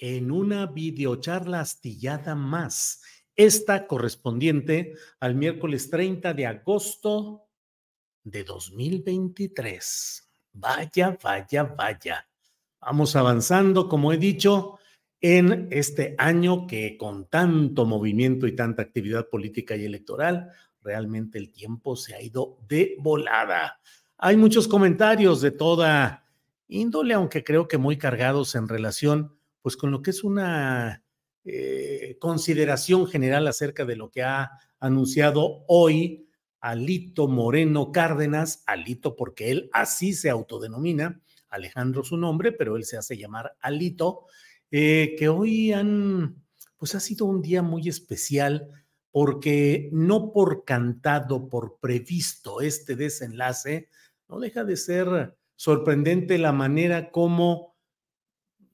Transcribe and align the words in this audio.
en 0.00 0.32
una 0.32 0.66
videocharla 0.66 1.60
astillada 1.60 2.34
más. 2.34 3.02
Esta 3.36 3.86
correspondiente 3.86 4.94
al 5.20 5.34
miércoles 5.34 5.90
30 5.90 6.34
de 6.34 6.46
agosto 6.46 7.46
de 8.24 8.42
2023. 8.44 10.30
Vaya, 10.54 11.18
vaya, 11.22 11.62
vaya. 11.64 12.28
Vamos 12.80 13.14
avanzando, 13.14 13.88
como 13.88 14.12
he 14.12 14.16
dicho, 14.16 14.78
en 15.20 15.68
este 15.70 16.14
año 16.16 16.66
que 16.66 16.96
con 16.96 17.26
tanto 17.26 17.84
movimiento 17.84 18.46
y 18.46 18.56
tanta 18.56 18.82
actividad 18.82 19.28
política 19.28 19.76
y 19.76 19.84
electoral, 19.84 20.50
realmente 20.82 21.38
el 21.38 21.52
tiempo 21.52 21.94
se 21.94 22.14
ha 22.14 22.22
ido 22.22 22.58
de 22.66 22.96
volada. 22.98 23.80
Hay 24.16 24.38
muchos 24.38 24.66
comentarios 24.66 25.42
de 25.42 25.50
toda 25.50 26.24
índole, 26.68 27.12
aunque 27.12 27.44
creo 27.44 27.68
que 27.68 27.76
muy 27.76 27.98
cargados 27.98 28.54
en 28.54 28.66
relación 28.66 29.39
pues 29.62 29.76
con 29.76 29.90
lo 29.90 30.02
que 30.02 30.10
es 30.10 30.24
una 30.24 31.04
eh, 31.44 32.16
consideración 32.20 33.06
general 33.06 33.46
acerca 33.46 33.84
de 33.84 33.96
lo 33.96 34.10
que 34.10 34.22
ha 34.22 34.50
anunciado 34.78 35.64
hoy 35.68 36.28
Alito 36.60 37.28
Moreno 37.28 37.92
Cárdenas, 37.92 38.62
Alito 38.66 39.16
porque 39.16 39.50
él 39.50 39.70
así 39.72 40.12
se 40.12 40.30
autodenomina, 40.30 41.20
Alejandro 41.48 42.04
su 42.04 42.16
nombre, 42.16 42.52
pero 42.52 42.76
él 42.76 42.84
se 42.84 42.96
hace 42.96 43.16
llamar 43.16 43.56
Alito, 43.60 44.26
eh, 44.70 45.14
que 45.18 45.28
hoy 45.28 45.72
han, 45.72 46.42
pues 46.76 46.94
ha 46.94 47.00
sido 47.00 47.26
un 47.26 47.42
día 47.42 47.62
muy 47.62 47.88
especial 47.88 48.68
porque 49.10 49.88
no 49.92 50.32
por 50.32 50.64
cantado, 50.64 51.48
por 51.48 51.78
previsto 51.80 52.60
este 52.60 52.94
desenlace, 52.94 53.88
no 54.28 54.38
deja 54.38 54.62
de 54.64 54.76
ser 54.76 55.36
sorprendente 55.56 56.38
la 56.38 56.52
manera 56.52 57.10
como 57.10 57.69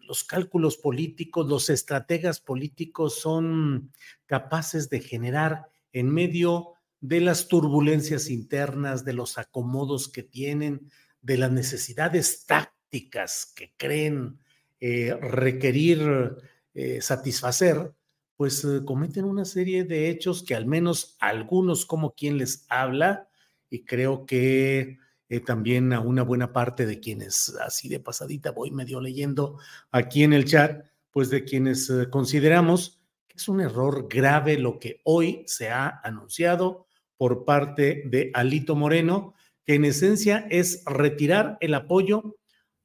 los 0.06 0.24
cálculos 0.24 0.76
políticos, 0.76 1.46
los 1.48 1.70
estrategas 1.70 2.40
políticos 2.40 3.20
son 3.20 3.92
capaces 4.26 4.88
de 4.88 5.00
generar 5.00 5.68
en 5.92 6.10
medio 6.10 6.74
de 7.00 7.20
las 7.20 7.48
turbulencias 7.48 8.30
internas, 8.30 9.04
de 9.04 9.12
los 9.12 9.38
acomodos 9.38 10.08
que 10.08 10.22
tienen, 10.22 10.90
de 11.20 11.38
las 11.38 11.50
necesidades 11.50 12.46
tácticas 12.46 13.52
que 13.54 13.74
creen 13.76 14.38
eh, 14.80 15.14
requerir 15.20 16.36
eh, 16.74 17.00
satisfacer, 17.00 17.92
pues 18.36 18.64
eh, 18.64 18.82
cometen 18.84 19.24
una 19.24 19.44
serie 19.44 19.84
de 19.84 20.10
hechos 20.10 20.42
que 20.42 20.54
al 20.54 20.66
menos 20.66 21.16
algunos 21.20 21.86
como 21.86 22.14
quien 22.14 22.38
les 22.38 22.66
habla, 22.68 23.28
y 23.70 23.84
creo 23.84 24.26
que 24.26 24.98
eh, 25.28 25.40
también 25.40 25.92
a 25.92 26.00
una 26.00 26.22
buena 26.22 26.52
parte 26.52 26.86
de 26.86 27.00
quienes, 27.00 27.56
así 27.60 27.88
de 27.88 28.00
pasadita, 28.00 28.52
voy 28.52 28.70
medio 28.70 29.00
leyendo 29.00 29.58
aquí 29.90 30.22
en 30.22 30.32
el 30.32 30.44
chat, 30.44 30.86
pues 31.10 31.30
de 31.30 31.44
quienes 31.44 31.90
eh, 31.90 32.08
consideramos 32.10 33.00
que 33.26 33.36
es 33.36 33.48
un 33.48 33.60
error 33.60 34.06
grave 34.08 34.58
lo 34.58 34.78
que 34.78 35.00
hoy 35.04 35.42
se 35.46 35.68
ha 35.68 36.00
anunciado 36.04 36.86
por 37.16 37.44
parte 37.44 38.02
de 38.06 38.30
Alito 38.34 38.76
Moreno, 38.76 39.34
que 39.64 39.74
en 39.74 39.84
esencia 39.84 40.46
es 40.50 40.82
retirar 40.86 41.58
el 41.60 41.74
apoyo 41.74 42.36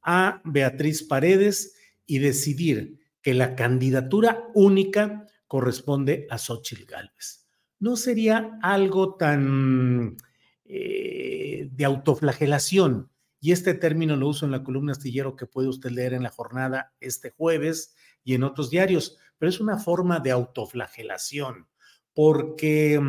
a 0.02 0.42
Beatriz 0.44 1.04
Paredes 1.04 1.76
y 2.06 2.20
decidir 2.20 3.00
que 3.22 3.34
la 3.34 3.56
candidatura 3.56 4.48
única 4.56 5.28
corresponde 5.48 6.26
a 6.30 6.38
Xochitl 6.38 6.86
Gálvez. 6.86 7.48
No 7.80 7.96
sería 7.96 8.58
algo 8.62 9.16
tan 9.16 10.18
eh, 10.66 11.41
de 11.72 11.86
autoflagelación. 11.86 13.12
Y 13.40 13.52
este 13.52 13.74
término 13.74 14.16
lo 14.16 14.28
uso 14.28 14.46
en 14.46 14.52
la 14.52 14.64
columna 14.64 14.92
astillero 14.92 15.36
que 15.36 15.48
puede 15.48 15.68
usted 15.68 15.92
leer 15.92 16.14
en 16.14 16.24
la 16.24 16.30
jornada 16.30 16.94
este 17.00 17.32
jueves 17.32 17.96
y 18.24 18.36
en 18.36 18.44
otros 18.44 18.70
diarios, 18.70 19.18
pero 19.38 19.50
es 19.50 19.60
una 19.60 19.78
forma 19.78 20.20
de 20.20 20.32
autoflagelación, 20.32 21.68
porque 22.14 23.02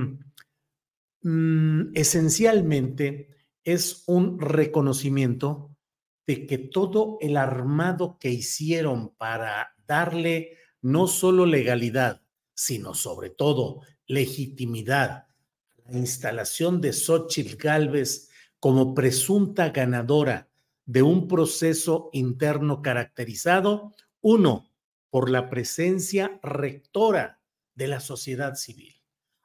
mm, 1.23 1.91
esencialmente 1.95 3.29
es 3.65 4.05
un 4.07 4.41
reconocimiento 4.41 5.77
de 6.27 6.47
que 6.47 6.59
todo 6.59 7.19
el 7.21 7.37
armado 7.37 8.19
que 8.19 8.31
hicieron 8.31 9.15
para 9.17 9.75
darle 9.87 10.57
no 10.81 11.07
solo 11.07 11.45
legalidad, 11.45 12.23
sino 12.55 12.95
sobre 12.95 13.29
todo 13.31 13.83
legitimidad 14.07 15.27
la 15.93 15.99
instalación 15.99 16.81
de 16.81 16.93
Xochitl 16.93 17.57
Galvez 17.57 18.29
como 18.63 18.95
presunta 18.95 19.71
ganadora 19.71 20.49
de 20.87 21.03
un 21.03 21.27
proceso 21.27 22.11
interno 22.13 22.81
caracterizado, 22.81 23.93
uno, 24.21 24.71
por 25.11 25.31
la 25.31 25.51
presencia 25.51 26.39
rectora 26.45 27.41
de 27.75 27.89
la 27.89 27.99
sociedad 27.99 28.55
civil. 28.55 28.95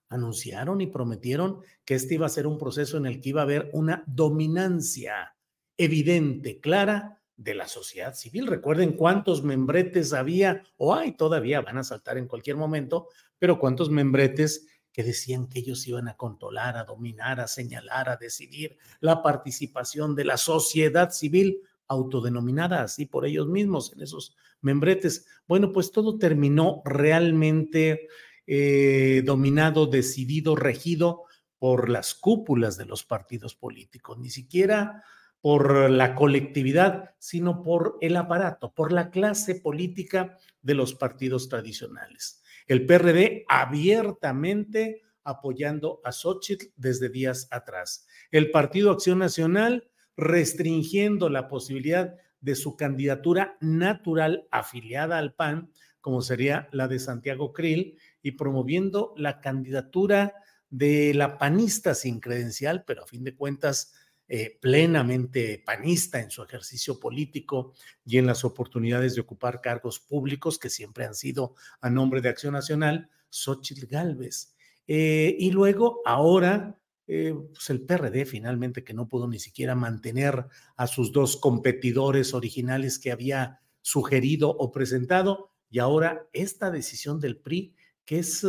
Anunciaron 0.08 0.82
y 0.82 0.88
prometieron 0.88 1.62
que 1.84 1.96
este 1.96 2.14
iba 2.14 2.28
a 2.28 2.30
ser 2.30 2.46
un 2.46 2.60
proceso 2.60 2.96
en 2.98 3.08
el 3.08 3.20
que 3.20 3.30
iba 3.30 3.42
a 3.42 3.46
haber 3.46 3.72
una 3.74 4.04
dominancia 4.06 5.36
evidente, 5.78 6.60
clara, 6.60 7.20
de 7.36 7.56
la 7.56 7.68
sociedad 7.68 8.14
civil. 8.14 8.46
Recuerden 8.46 8.94
cuántos 8.94 9.44
membretes 9.44 10.14
había, 10.14 10.62
o 10.78 10.94
hay 10.94 11.14
todavía, 11.14 11.62
van 11.62 11.80
a 11.80 11.84
saltar 11.84 12.20
en 12.20 12.28
cualquier 12.28 12.56
momento, 12.56 13.08
pero 13.40 13.58
cuántos 13.58 13.90
membretes 13.90 14.68
que 14.98 15.04
decían 15.04 15.46
que 15.46 15.60
ellos 15.60 15.88
iban 15.88 16.08
a 16.08 16.18
controlar, 16.18 16.76
a 16.76 16.84
dominar, 16.84 17.40
a 17.40 17.48
señalar, 17.48 18.10
a 18.10 18.18
decidir 18.18 18.80
la 19.00 19.22
participación 19.22 20.16
de 20.16 20.26
la 20.26 20.38
sociedad 20.38 21.12
civil 21.12 21.62
autodenominada 21.88 22.82
así 22.82 23.06
por 23.06 23.28
ellos 23.28 23.48
mismos 23.48 23.94
en 23.94 24.02
esos 24.02 24.36
membretes. 24.60 25.28
Bueno, 25.48 25.72
pues 25.72 25.92
todo 25.92 26.18
terminó 26.18 26.82
realmente 26.84 28.08
eh, 28.48 29.22
dominado, 29.24 29.86
decidido, 29.86 30.56
regido 30.56 31.26
por 31.60 31.90
las 31.90 32.16
cúpulas 32.16 32.76
de 32.76 32.86
los 32.86 33.04
partidos 33.04 33.54
políticos, 33.54 34.18
ni 34.18 34.32
siquiera 34.32 35.04
por 35.42 35.92
la 35.92 36.16
colectividad, 36.16 37.12
sino 37.20 37.62
por 37.62 38.00
el 38.02 38.16
aparato, 38.16 38.74
por 38.74 38.92
la 38.92 39.12
clase 39.12 39.54
política 39.54 40.40
de 40.64 40.74
los 40.74 40.96
partidos 40.96 41.50
tradicionales 41.50 42.42
el 42.68 42.86
PRD 42.86 43.46
abiertamente 43.48 45.02
apoyando 45.24 46.00
a 46.04 46.12
Xochitl 46.12 46.68
desde 46.76 47.10
días 47.10 47.48
atrás. 47.52 48.08
El 48.32 48.52
Partido 48.52 48.92
Acción 48.92 49.20
Nacional 49.20 49.90
restringiendo 50.16 51.30
la 51.30 51.48
posibilidad 51.48 52.16
de 52.42 52.56
su 52.56 52.76
candidatura 52.76 53.58
natural 53.62 54.48
afiliada 54.52 55.18
al 55.18 55.34
PAN, 55.34 55.72
como 56.02 56.22
sería 56.22 56.70
la 56.72 56.88
de 56.88 57.00
Santiago 57.00 57.52
Krill, 57.52 57.98
y 58.22 58.32
promoviendo 58.32 59.14
la 59.18 59.42
candidatura 59.42 60.34
de 60.70 61.14
la 61.14 61.38
panista 61.38 61.94
sin 61.96 62.20
credencial, 62.20 62.84
pero 62.86 63.04
a 63.04 63.08
fin 63.08 63.24
de 63.24 63.36
cuentas 63.36 63.94
eh, 64.30 64.58
plenamente 64.60 65.64
panista 65.66 66.20
en 66.20 66.30
su 66.30 66.44
ejercicio 66.44 67.00
político 67.00 67.74
y 68.06 68.18
en 68.18 68.26
las 68.26 68.44
oportunidades 68.44 69.16
de 69.16 69.22
ocupar 69.22 69.62
cargos 69.62 70.02
públicos 70.02 70.60
que 70.60 70.70
siempre 70.70 71.06
han 71.06 71.16
sido 71.16 71.56
a 71.80 71.90
nombre 71.90 72.20
de 72.20 72.28
Acción 72.28 72.52
Nacional, 72.52 73.10
Xochitl 73.30 73.86
Galvez. 73.86 74.54
Eh, 74.86 75.34
y 75.40 75.52
luego, 75.52 76.02
ahora, 76.04 76.78
eh, 77.08 77.34
pues 77.54 77.70
el 77.70 77.82
PRD 77.82 78.26
finalmente 78.26 78.84
que 78.84 78.94
no 78.94 79.08
pudo 79.08 79.30
ni 79.30 79.40
siquiera 79.40 79.76
mantener 79.76 80.46
a 80.76 80.88
sus 80.88 81.14
dos 81.14 81.38
competidores 81.38 82.34
originales 82.34 83.00
que 83.00 83.14
había 83.14 83.62
sugerido 83.82 84.50
o 84.50 84.74
presentado, 84.74 85.52
y 85.70 85.80
ahora 85.80 86.28
esta 86.34 86.70
decisión 86.70 87.22
del 87.22 87.38
PRI 87.38 87.74
que 88.04 88.20
es 88.20 88.46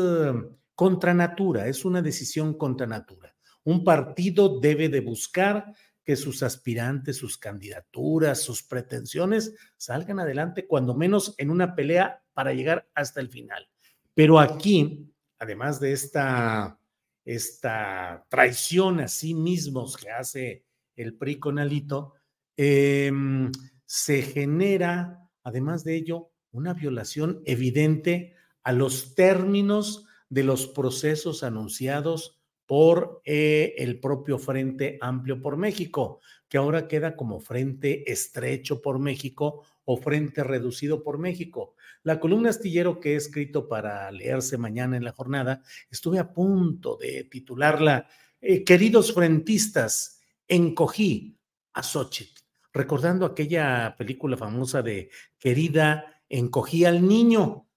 contra 0.74 1.14
natura, 1.14 1.66
es 1.68 1.84
una 1.84 2.02
decisión 2.02 2.54
contra 2.54 2.86
natura. 2.86 3.37
Un 3.68 3.84
partido 3.84 4.60
debe 4.60 4.88
de 4.88 5.02
buscar 5.02 5.74
que 6.02 6.16
sus 6.16 6.42
aspirantes, 6.42 7.18
sus 7.18 7.36
candidaturas, 7.36 8.40
sus 8.40 8.62
pretensiones 8.62 9.54
salgan 9.76 10.20
adelante, 10.20 10.66
cuando 10.66 10.94
menos 10.94 11.34
en 11.36 11.50
una 11.50 11.74
pelea 11.74 12.24
para 12.32 12.54
llegar 12.54 12.88
hasta 12.94 13.20
el 13.20 13.28
final. 13.28 13.68
Pero 14.14 14.40
aquí, 14.40 15.12
además 15.38 15.80
de 15.80 15.92
esta, 15.92 16.80
esta 17.26 18.24
traición 18.30 19.00
a 19.00 19.08
sí 19.08 19.34
mismos 19.34 19.98
que 19.98 20.12
hace 20.12 20.64
el 20.96 21.12
PRI 21.18 21.38
con 21.38 21.58
Alito, 21.58 22.14
em, 22.56 23.52
se 23.84 24.22
genera, 24.22 25.28
además 25.42 25.84
de 25.84 25.94
ello, 25.94 26.30
una 26.52 26.72
violación 26.72 27.42
evidente 27.44 28.34
a 28.62 28.72
los 28.72 29.14
términos 29.14 30.06
de 30.30 30.44
los 30.44 30.66
procesos 30.68 31.42
anunciados 31.42 32.37
por 32.68 33.22
eh, 33.24 33.74
el 33.78 33.98
propio 33.98 34.38
Frente 34.38 34.98
Amplio 35.00 35.40
por 35.40 35.56
México, 35.56 36.20
que 36.50 36.58
ahora 36.58 36.86
queda 36.86 37.16
como 37.16 37.40
Frente 37.40 38.12
Estrecho 38.12 38.82
por 38.82 38.98
México 38.98 39.64
o 39.86 39.96
Frente 39.96 40.44
Reducido 40.44 41.02
por 41.02 41.18
México. 41.18 41.76
La 42.02 42.20
columna 42.20 42.50
astillero 42.50 43.00
que 43.00 43.14
he 43.14 43.16
escrito 43.16 43.66
para 43.66 44.10
leerse 44.10 44.58
mañana 44.58 44.98
en 44.98 45.04
la 45.04 45.12
jornada, 45.12 45.62
estuve 45.90 46.18
a 46.18 46.30
punto 46.30 46.98
de 46.98 47.24
titularla 47.24 48.06
eh, 48.38 48.62
Queridos 48.64 49.14
frentistas, 49.14 50.20
encogí 50.46 51.38
a 51.72 51.82
Xochitl, 51.82 52.42
recordando 52.70 53.24
aquella 53.24 53.94
película 53.96 54.36
famosa 54.36 54.82
de 54.82 55.08
Querida, 55.38 56.22
encogí 56.28 56.84
al 56.84 57.08
niño, 57.08 57.67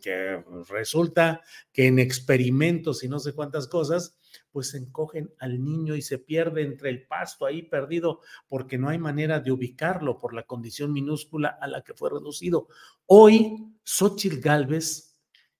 que 0.00 0.42
resulta 0.70 1.42
que 1.72 1.86
en 1.86 1.98
experimentos 1.98 3.04
y 3.04 3.08
no 3.08 3.18
sé 3.18 3.34
cuántas 3.34 3.68
cosas, 3.68 4.18
pues 4.50 4.74
encogen 4.74 5.32
al 5.38 5.62
niño 5.62 5.94
y 5.94 6.02
se 6.02 6.18
pierde 6.18 6.62
entre 6.62 6.90
el 6.90 7.06
pasto 7.06 7.44
ahí 7.46 7.62
perdido 7.62 8.20
porque 8.48 8.78
no 8.78 8.88
hay 8.88 8.98
manera 8.98 9.40
de 9.40 9.52
ubicarlo 9.52 10.18
por 10.18 10.34
la 10.34 10.44
condición 10.44 10.92
minúscula 10.92 11.58
a 11.60 11.66
la 11.66 11.82
que 11.82 11.94
fue 11.94 12.10
reducido. 12.10 12.68
Hoy, 13.06 13.74
Xochitl 13.82 14.40
Galvez, 14.40 15.16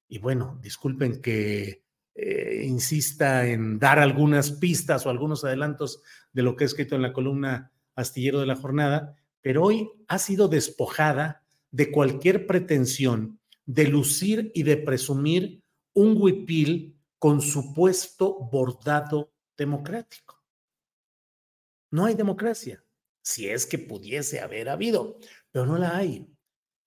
y 0.08 0.18
bueno, 0.18 0.58
disculpen 0.62 1.20
que 1.20 1.84
eh, 2.14 2.62
insista 2.64 3.46
en 3.46 3.78
dar 3.78 3.98
algunas 3.98 4.52
pistas 4.52 5.04
o 5.04 5.10
algunos 5.10 5.44
adelantos 5.44 6.02
de 6.32 6.42
lo 6.42 6.56
que 6.56 6.64
he 6.64 6.66
escrito 6.66 6.94
en 6.94 7.02
la 7.02 7.12
columna 7.12 7.72
Astillero 7.96 8.40
de 8.40 8.46
la 8.46 8.56
Jornada, 8.56 9.16
pero 9.40 9.62
hoy 9.64 9.90
ha 10.08 10.18
sido 10.18 10.48
despojada 10.48 11.44
de 11.70 11.90
cualquier 11.90 12.46
pretensión 12.46 13.40
de 13.66 13.86
lucir 13.86 14.50
y 14.54 14.62
de 14.62 14.76
presumir 14.76 15.62
un 15.94 16.16
huipil 16.20 16.98
con 17.18 17.40
supuesto 17.40 18.38
bordado 18.52 19.32
democrático. 19.56 20.42
No 21.90 22.06
hay 22.06 22.14
democracia, 22.14 22.84
si 23.22 23.48
es 23.48 23.66
que 23.66 23.78
pudiese 23.78 24.40
haber 24.40 24.68
habido, 24.68 25.18
pero 25.50 25.64
no 25.64 25.78
la 25.78 25.96
hay. 25.96 26.26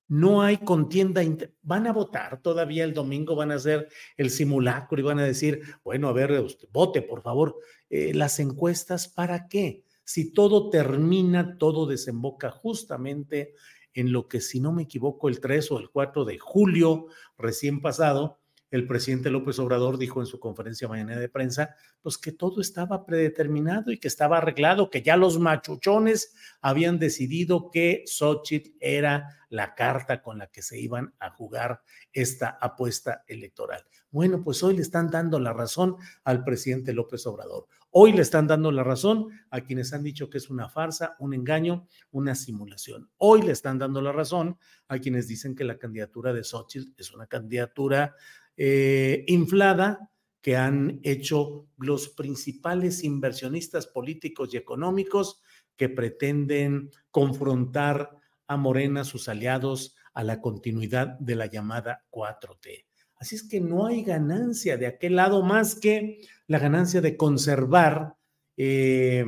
No 0.09 0.41
hay 0.41 0.57
contienda. 0.57 1.21
Van 1.61 1.87
a 1.87 1.93
votar 1.93 2.41
todavía 2.41 2.83
el 2.83 2.93
domingo, 2.93 3.35
van 3.35 3.51
a 3.51 3.55
hacer 3.55 3.89
el 4.15 4.29
simulacro 4.29 4.99
y 4.99 5.03
van 5.03 5.19
a 5.19 5.25
decir, 5.25 5.61
bueno, 5.83 6.07
a 6.07 6.13
ver, 6.13 6.45
vote, 6.71 7.01
por 7.01 7.21
favor. 7.21 7.57
Eh, 7.89 8.13
las 8.13 8.39
encuestas, 8.39 9.07
¿para 9.07 9.47
qué? 9.47 9.83
Si 10.03 10.31
todo 10.31 10.69
termina, 10.69 11.57
todo 11.57 11.85
desemboca 11.85 12.51
justamente 12.51 13.55
en 13.97 14.11
lo 14.11 14.27
que, 14.27 14.41
si 14.41 14.59
no 14.59 14.71
me 14.71 14.83
equivoco, 14.83 15.27
el 15.27 15.39
3 15.39 15.71
o 15.71 15.79
el 15.79 15.89
4 15.89 16.23
de 16.23 16.37
julio 16.37 17.07
recién 17.35 17.81
pasado, 17.81 18.39
el 18.69 18.85
presidente 18.85 19.31
López 19.31 19.57
Obrador 19.57 19.97
dijo 19.97 20.19
en 20.19 20.27
su 20.27 20.39
conferencia 20.39 20.87
mañana 20.87 21.17
de 21.17 21.29
prensa, 21.29 21.75
pues 22.01 22.17
que 22.19 22.31
todo 22.31 22.61
estaba 22.61 23.05
predeterminado 23.05 23.91
y 23.91 23.97
que 23.97 24.07
estaba 24.07 24.37
arreglado, 24.37 24.91
que 24.91 25.01
ya 25.01 25.17
los 25.17 25.39
machuchones 25.39 26.35
habían 26.61 26.99
decidido 26.99 27.71
que 27.71 28.03
Xochitl 28.05 28.77
era 28.79 29.37
la 29.49 29.73
carta 29.73 30.21
con 30.21 30.37
la 30.37 30.47
que 30.47 30.61
se 30.61 30.79
iban 30.79 31.15
a 31.19 31.31
jugar 31.31 31.81
esta 32.11 32.49
apuesta 32.61 33.23
electoral. 33.27 33.83
Bueno, 34.11 34.43
pues 34.43 34.61
hoy 34.61 34.75
le 34.75 34.81
están 34.81 35.09
dando 35.09 35.39
la 35.39 35.53
razón 35.53 35.95
al 36.23 36.43
presidente 36.43 36.93
López 36.93 37.25
Obrador. 37.25 37.67
Hoy 37.99 38.13
le 38.13 38.21
están 38.21 38.45
dando 38.45 38.71
la 38.71 38.83
razón 38.83 39.29
a 39.49 39.61
quienes 39.61 39.91
han 39.91 40.03
dicho 40.03 40.29
que 40.29 40.37
es 40.37 40.51
una 40.51 40.69
farsa, 40.69 41.15
un 41.17 41.33
engaño, 41.33 41.87
una 42.11 42.35
simulación. 42.35 43.09
Hoy 43.17 43.41
le 43.41 43.53
están 43.53 43.79
dando 43.79 44.03
la 44.03 44.11
razón 44.11 44.59
a 44.87 44.99
quienes 44.99 45.27
dicen 45.27 45.55
que 45.55 45.63
la 45.63 45.79
candidatura 45.79 46.31
de 46.31 46.43
Xochitl 46.43 46.93
es 46.95 47.11
una 47.11 47.25
candidatura 47.25 48.15
eh, 48.55 49.25
inflada 49.27 50.11
que 50.41 50.55
han 50.55 50.99
hecho 51.01 51.69
los 51.77 52.09
principales 52.09 53.03
inversionistas 53.03 53.87
políticos 53.87 54.53
y 54.53 54.57
económicos 54.57 55.41
que 55.75 55.89
pretenden 55.89 56.91
confrontar 57.09 58.11
a 58.45 58.57
Morena, 58.57 59.05
sus 59.05 59.27
aliados, 59.27 59.95
a 60.13 60.23
la 60.23 60.39
continuidad 60.39 61.17
de 61.17 61.33
la 61.33 61.47
llamada 61.47 62.05
4T. 62.11 62.85
Así 63.19 63.35
es 63.35 63.43
que 63.43 63.59
no 63.59 63.87
hay 63.87 64.03
ganancia 64.03 64.77
de 64.77 64.87
aquel 64.87 65.15
lado 65.15 65.43
más 65.43 65.75
que 65.75 66.21
la 66.47 66.59
ganancia 66.59 67.01
de 67.01 67.17
conservar 67.17 68.15
eh, 68.55 69.25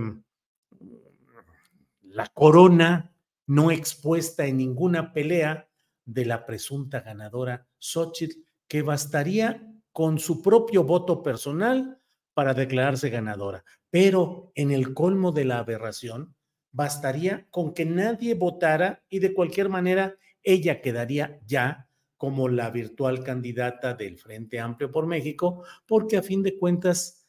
la 2.03 2.27
corona 2.27 3.13
no 3.47 3.71
expuesta 3.71 4.45
en 4.45 4.57
ninguna 4.57 5.12
pelea 5.12 5.68
de 6.06 6.25
la 6.25 6.45
presunta 6.45 7.01
ganadora 7.01 7.68
Xochitl, 7.80 8.41
que 8.68 8.81
bastaría 8.83 9.68
con 9.92 10.19
su 10.19 10.42
propio 10.42 10.83
voto 10.83 11.24
personal 11.24 12.00
para 12.33 12.53
declararse 12.53 13.09
ganadora. 13.09 13.63
Pero 13.89 14.52
en 14.56 14.71
el 14.71 14.94
colmo 14.94 15.31
de 15.31 15.45
la 15.45 15.59
aberración, 15.59 16.35
bastaría 16.71 17.47
con 17.49 17.73
que 17.73 17.85
nadie 17.85 18.35
votara 18.35 19.04
y 19.09 19.19
de 19.19 19.33
cualquier 19.33 19.69
manera 19.69 20.16
ella 20.44 20.81
quedaría 20.81 21.40
ya 21.45 21.88
como 22.19 22.49
la 22.49 22.69
virtual 22.69 23.23
candidata 23.23 23.94
del 23.94 24.18
Frente 24.18 24.59
Amplio 24.59 24.92
por 24.92 25.07
México, 25.07 25.64
porque 25.88 26.18
a 26.18 26.21
fin 26.21 26.44
de 26.44 26.57
cuentas, 26.57 27.26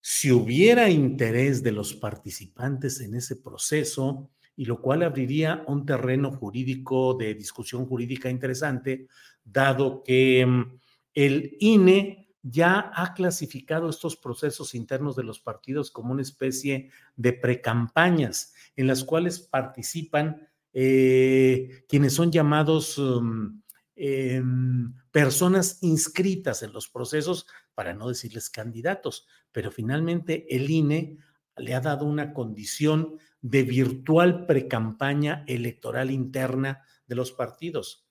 si 0.00 0.30
hubiera 0.30 0.88
interés 0.88 1.60
de 1.64 1.72
los 1.72 1.92
participantes 1.92 3.00
en 3.00 3.16
ese 3.16 3.34
proceso, 3.34 4.30
y 4.54 4.64
lo 4.64 4.80
cual 4.80 5.02
abriría 5.02 5.64
un 5.66 5.84
terreno 5.84 6.30
jurídico 6.30 7.14
de 7.14 7.34
discusión 7.34 7.84
jurídica 7.84 8.30
interesante, 8.30 9.08
dado 9.44 10.04
que 10.04 10.46
mm, 10.46 10.78
el 11.12 11.56
INE 11.58 12.28
ya 12.42 12.92
ha 12.94 13.12
clasificado 13.12 13.90
estos 13.90 14.16
procesos 14.16 14.76
internos 14.76 15.16
de 15.16 15.24
los 15.24 15.40
partidos 15.40 15.90
como 15.90 16.12
una 16.12 16.22
especie 16.22 16.90
de 17.16 17.32
precampañas 17.32 18.54
en 18.76 18.86
las 18.86 19.02
cuales 19.02 19.40
participan 19.40 20.48
eh, 20.72 21.84
quienes 21.88 22.14
son 22.14 22.30
llamados 22.30 22.98
mm, 22.98 23.62
Em, 23.98 24.92
personas 25.10 25.78
inscritas 25.82 26.62
en 26.62 26.74
los 26.74 26.86
procesos, 26.86 27.46
para 27.74 27.94
no 27.94 28.08
decirles 28.08 28.50
candidatos, 28.50 29.26
pero 29.50 29.70
finalmente 29.70 30.46
el 30.54 30.68
INE 30.70 31.18
le 31.56 31.74
ha 31.74 31.80
dado 31.80 32.04
una 32.04 32.34
condición 32.34 33.18
de 33.40 33.62
virtual 33.62 34.44
precampaña 34.44 35.44
electoral 35.46 36.10
interna 36.10 36.82
de 37.06 37.14
los 37.14 37.32
partidos. 37.32 38.06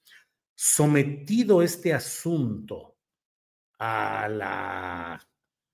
Sometido 0.55 1.61
este 1.61 1.93
asunto 1.93 2.97
a 3.77 4.27
la, 4.27 5.21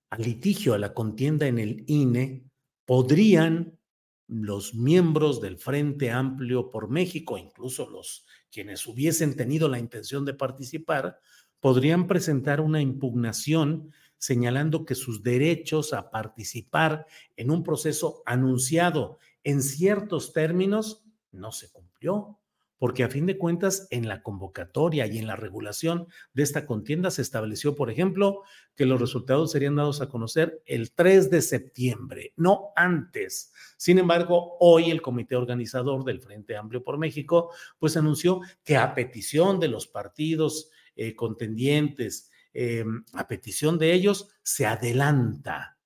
al 0.09 0.21
litigio, 0.21 0.73
a 0.73 0.77
la 0.77 0.93
contienda 0.93 1.47
en 1.47 1.59
el 1.59 1.85
INE, 1.87 2.43
podrían 2.85 3.79
los 4.27 4.73
miembros 4.73 5.39
del 5.39 5.57
Frente 5.57 6.11
Amplio 6.11 6.69
por 6.69 6.89
México, 6.89 7.37
incluso 7.37 7.89
los 7.89 8.25
quienes 8.51 8.85
hubiesen 8.85 9.35
tenido 9.35 9.69
la 9.69 9.79
intención 9.79 10.25
de 10.25 10.33
participar, 10.33 11.19
podrían 11.59 12.07
presentar 12.07 12.59
una 12.59 12.81
impugnación 12.81 13.91
señalando 14.17 14.85
que 14.85 14.95
sus 14.95 15.23
derechos 15.23 15.93
a 15.93 16.11
participar 16.11 17.07
en 17.37 17.49
un 17.49 17.63
proceso 17.63 18.21
anunciado 18.25 19.17
en 19.43 19.63
ciertos 19.63 20.33
términos 20.33 21.03
no 21.31 21.51
se 21.51 21.71
cumplió, 21.71 22.40
porque 22.81 23.03
a 23.03 23.09
fin 23.09 23.27
de 23.27 23.37
cuentas 23.37 23.87
en 23.91 24.07
la 24.07 24.23
convocatoria 24.23 25.05
y 25.05 25.19
en 25.19 25.27
la 25.27 25.35
regulación 25.35 26.07
de 26.33 26.41
esta 26.41 26.65
contienda 26.65 27.11
se 27.11 27.21
estableció, 27.21 27.75
por 27.75 27.91
ejemplo, 27.91 28.41
que 28.75 28.87
los 28.87 28.99
resultados 28.99 29.51
serían 29.51 29.75
dados 29.75 30.01
a 30.01 30.09
conocer 30.09 30.63
el 30.65 30.91
3 30.91 31.29
de 31.29 31.43
septiembre, 31.43 32.33
no 32.37 32.71
antes. 32.75 33.53
Sin 33.77 33.99
embargo, 33.99 34.57
hoy 34.59 34.89
el 34.89 35.03
comité 35.03 35.35
organizador 35.35 36.03
del 36.03 36.21
Frente 36.21 36.57
Amplio 36.57 36.83
por 36.83 36.97
México, 36.97 37.51
pues 37.77 37.97
anunció 37.97 38.41
que 38.63 38.77
a 38.77 38.95
petición 38.95 39.59
de 39.59 39.67
los 39.67 39.85
partidos 39.85 40.71
eh, 40.95 41.15
contendientes, 41.15 42.31
eh, 42.51 42.83
a 43.13 43.27
petición 43.27 43.77
de 43.77 43.93
ellos, 43.93 44.29
se 44.41 44.65
adelanta 44.65 45.77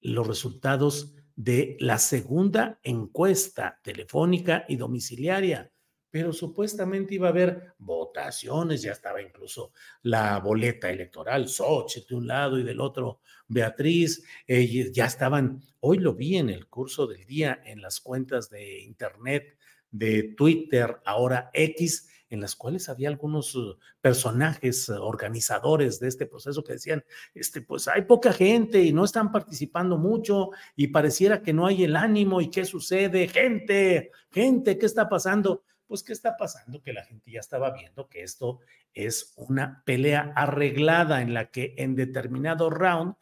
los 0.00 0.26
resultados 0.26 1.14
de 1.36 1.76
la 1.78 1.98
segunda 1.98 2.80
encuesta 2.82 3.80
telefónica 3.82 4.64
y 4.66 4.76
domiciliaria 4.76 5.70
pero 6.10 6.32
supuestamente 6.32 7.14
iba 7.14 7.28
a 7.28 7.30
haber 7.30 7.74
votaciones, 7.78 8.82
ya 8.82 8.92
estaba 8.92 9.20
incluso 9.20 9.72
la 10.02 10.38
boleta 10.38 10.90
electoral, 10.90 11.48
Sochi 11.48 12.04
de 12.08 12.14
un 12.14 12.26
lado 12.26 12.58
y 12.58 12.62
del 12.62 12.80
otro 12.80 13.20
Beatriz, 13.46 14.24
ya 14.46 15.06
estaban, 15.06 15.62
hoy 15.80 15.98
lo 15.98 16.14
vi 16.14 16.36
en 16.36 16.50
el 16.50 16.66
curso 16.68 17.06
del 17.06 17.24
día 17.26 17.60
en 17.64 17.80
las 17.80 18.00
cuentas 18.00 18.50
de 18.50 18.80
internet, 18.80 19.56
de 19.90 20.34
Twitter, 20.36 21.00
ahora 21.04 21.50
X, 21.52 22.08
en 22.30 22.40
las 22.40 22.56
cuales 22.56 22.88
había 22.88 23.08
algunos 23.08 23.54
uh, 23.54 23.78
personajes 24.00 24.88
uh, 24.88 25.02
organizadores 25.02 25.98
de 25.98 26.08
este 26.08 26.26
proceso 26.26 26.62
que 26.62 26.74
decían, 26.74 27.04
este, 27.34 27.62
pues 27.62 27.88
hay 27.88 28.02
poca 28.02 28.32
gente 28.32 28.82
y 28.82 28.92
no 28.92 29.04
están 29.04 29.32
participando 29.32 29.96
mucho 29.96 30.50
y 30.76 30.88
pareciera 30.88 31.42
que 31.42 31.52
no 31.52 31.66
hay 31.66 31.84
el 31.84 31.96
ánimo 31.96 32.40
y 32.40 32.50
qué 32.50 32.64
sucede, 32.64 33.28
gente, 33.28 34.10
gente, 34.30 34.78
¿qué 34.78 34.86
está 34.86 35.08
pasando? 35.08 35.62
Pues 35.88 36.02
¿qué 36.02 36.12
está 36.12 36.36
pasando? 36.36 36.82
Que 36.82 36.92
la 36.92 37.04
gente 37.04 37.30
ya 37.32 37.40
estaba 37.40 37.72
viendo 37.72 38.08
que 38.08 38.22
esto 38.22 38.60
es 38.92 39.32
una 39.36 39.82
pelea 39.84 40.32
arreglada 40.36 41.22
en 41.22 41.34
la 41.34 41.50
que 41.50 41.74
en 41.78 41.96
determinado 41.96 42.70
round 42.70 43.14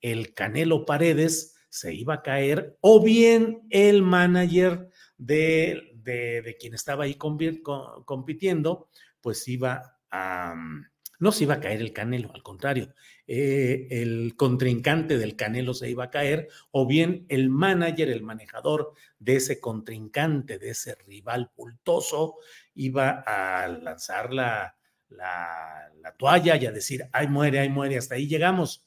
el 0.00 0.32
Canelo 0.32 0.86
Paredes 0.86 1.56
se 1.68 1.92
iba 1.92 2.14
a 2.14 2.22
caer 2.22 2.78
o 2.80 3.02
bien 3.02 3.62
el 3.70 4.02
manager 4.02 4.88
de, 5.18 5.92
de, 5.96 6.56
quien 6.58 6.74
estaba 6.74 7.04
ahí 7.04 7.16
compitiendo, 7.16 8.88
pues 9.20 9.46
iba 9.48 9.98
a 10.10 10.54
no 11.22 11.30
se 11.30 11.44
iba 11.44 11.54
a 11.54 11.60
caer 11.60 11.80
el 11.80 11.92
Canelo, 11.92 12.32
al 12.34 12.42
contrario, 12.42 12.92
eh, 13.34 13.88
el 14.02 14.36
contrincante 14.36 15.16
del 15.16 15.36
Canelo 15.36 15.72
se 15.72 15.88
iba 15.88 16.04
a 16.04 16.10
caer, 16.10 16.48
o 16.70 16.86
bien 16.86 17.24
el 17.30 17.48
manager, 17.48 18.10
el 18.10 18.22
manejador 18.22 18.92
de 19.18 19.36
ese 19.36 19.58
contrincante, 19.58 20.58
de 20.58 20.68
ese 20.68 20.96
rival 21.06 21.50
pultoso, 21.50 22.34
iba 22.74 23.24
a 23.26 23.66
lanzar 23.68 24.34
la, 24.34 24.76
la, 25.08 25.90
la 26.02 26.14
toalla 26.14 26.56
y 26.56 26.66
a 26.66 26.72
decir, 26.72 27.08
ay 27.10 27.28
muere, 27.28 27.60
ay 27.60 27.70
muere, 27.70 27.96
hasta 27.96 28.16
ahí 28.16 28.26
llegamos. 28.28 28.86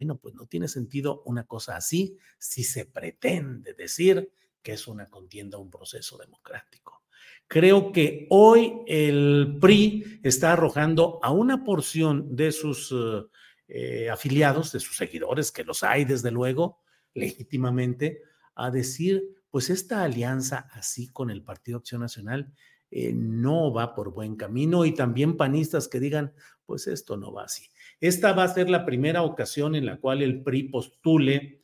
Bueno, 0.00 0.16
pues 0.16 0.34
no 0.34 0.46
tiene 0.46 0.66
sentido 0.66 1.22
una 1.24 1.44
cosa 1.44 1.76
así 1.76 2.18
si 2.36 2.64
se 2.64 2.86
pretende 2.86 3.74
decir 3.74 4.28
que 4.60 4.72
es 4.72 4.88
una 4.88 5.08
contienda, 5.08 5.58
un 5.58 5.70
proceso 5.70 6.18
democrático. 6.18 7.04
Creo 7.46 7.92
que 7.92 8.26
hoy 8.30 8.80
el 8.88 9.58
PRI 9.60 10.20
está 10.24 10.54
arrojando 10.54 11.20
a 11.22 11.30
una 11.30 11.62
porción 11.62 12.34
de 12.34 12.50
sus 12.50 12.90
eh, 12.90 13.22
eh, 13.68 14.10
afiliados, 14.10 14.72
de 14.72 14.80
sus 14.80 14.96
seguidores, 14.96 15.50
que 15.50 15.64
los 15.64 15.82
hay 15.82 16.04
desde 16.04 16.30
luego, 16.30 16.80
legítimamente, 17.14 18.22
a 18.54 18.70
decir, 18.70 19.22
pues 19.50 19.70
esta 19.70 20.02
alianza 20.02 20.68
así 20.72 21.10
con 21.12 21.30
el 21.30 21.42
Partido 21.42 21.78
Acción 21.78 22.00
Nacional 22.00 22.52
eh, 22.90 23.12
no 23.12 23.72
va 23.72 23.94
por 23.94 24.12
buen 24.12 24.36
camino 24.36 24.84
y 24.84 24.92
también 24.94 25.36
panistas 25.36 25.88
que 25.88 26.00
digan, 26.00 26.32
pues 26.66 26.86
esto 26.86 27.16
no 27.16 27.32
va 27.32 27.44
así. 27.44 27.68
Esta 28.00 28.32
va 28.32 28.44
a 28.44 28.54
ser 28.54 28.70
la 28.70 28.84
primera 28.84 29.22
ocasión 29.22 29.74
en 29.74 29.86
la 29.86 29.98
cual 29.98 30.22
el 30.22 30.42
PRI 30.42 30.64
postule 30.64 31.62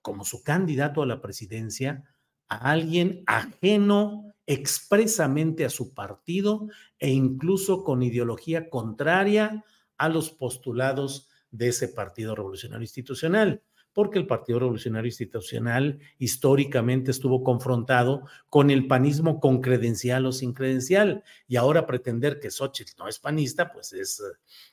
como 0.00 0.24
su 0.24 0.42
candidato 0.42 1.02
a 1.02 1.06
la 1.06 1.20
presidencia 1.20 2.04
a 2.48 2.70
alguien 2.70 3.22
ajeno 3.26 4.32
expresamente 4.46 5.64
a 5.64 5.70
su 5.70 5.94
partido 5.94 6.68
e 6.98 7.10
incluso 7.10 7.84
con 7.84 8.02
ideología 8.02 8.68
contraria 8.68 9.64
a 9.96 10.08
los 10.08 10.30
postulados 10.30 11.28
de 11.52 11.68
ese 11.68 11.86
Partido 11.86 12.34
Revolucionario 12.34 12.82
Institucional, 12.82 13.62
porque 13.92 14.18
el 14.18 14.26
Partido 14.26 14.58
Revolucionario 14.58 15.08
Institucional 15.08 16.00
históricamente 16.18 17.10
estuvo 17.10 17.44
confrontado 17.44 18.26
con 18.48 18.70
el 18.70 18.86
panismo 18.86 19.38
con 19.38 19.60
credencial 19.60 20.24
o 20.26 20.32
sin 20.32 20.54
credencial, 20.54 21.22
y 21.46 21.56
ahora 21.56 21.86
pretender 21.86 22.40
que 22.40 22.50
Xochitl 22.50 22.92
no 22.98 23.06
es 23.06 23.18
panista, 23.18 23.70
pues 23.70 23.92
es 23.92 24.22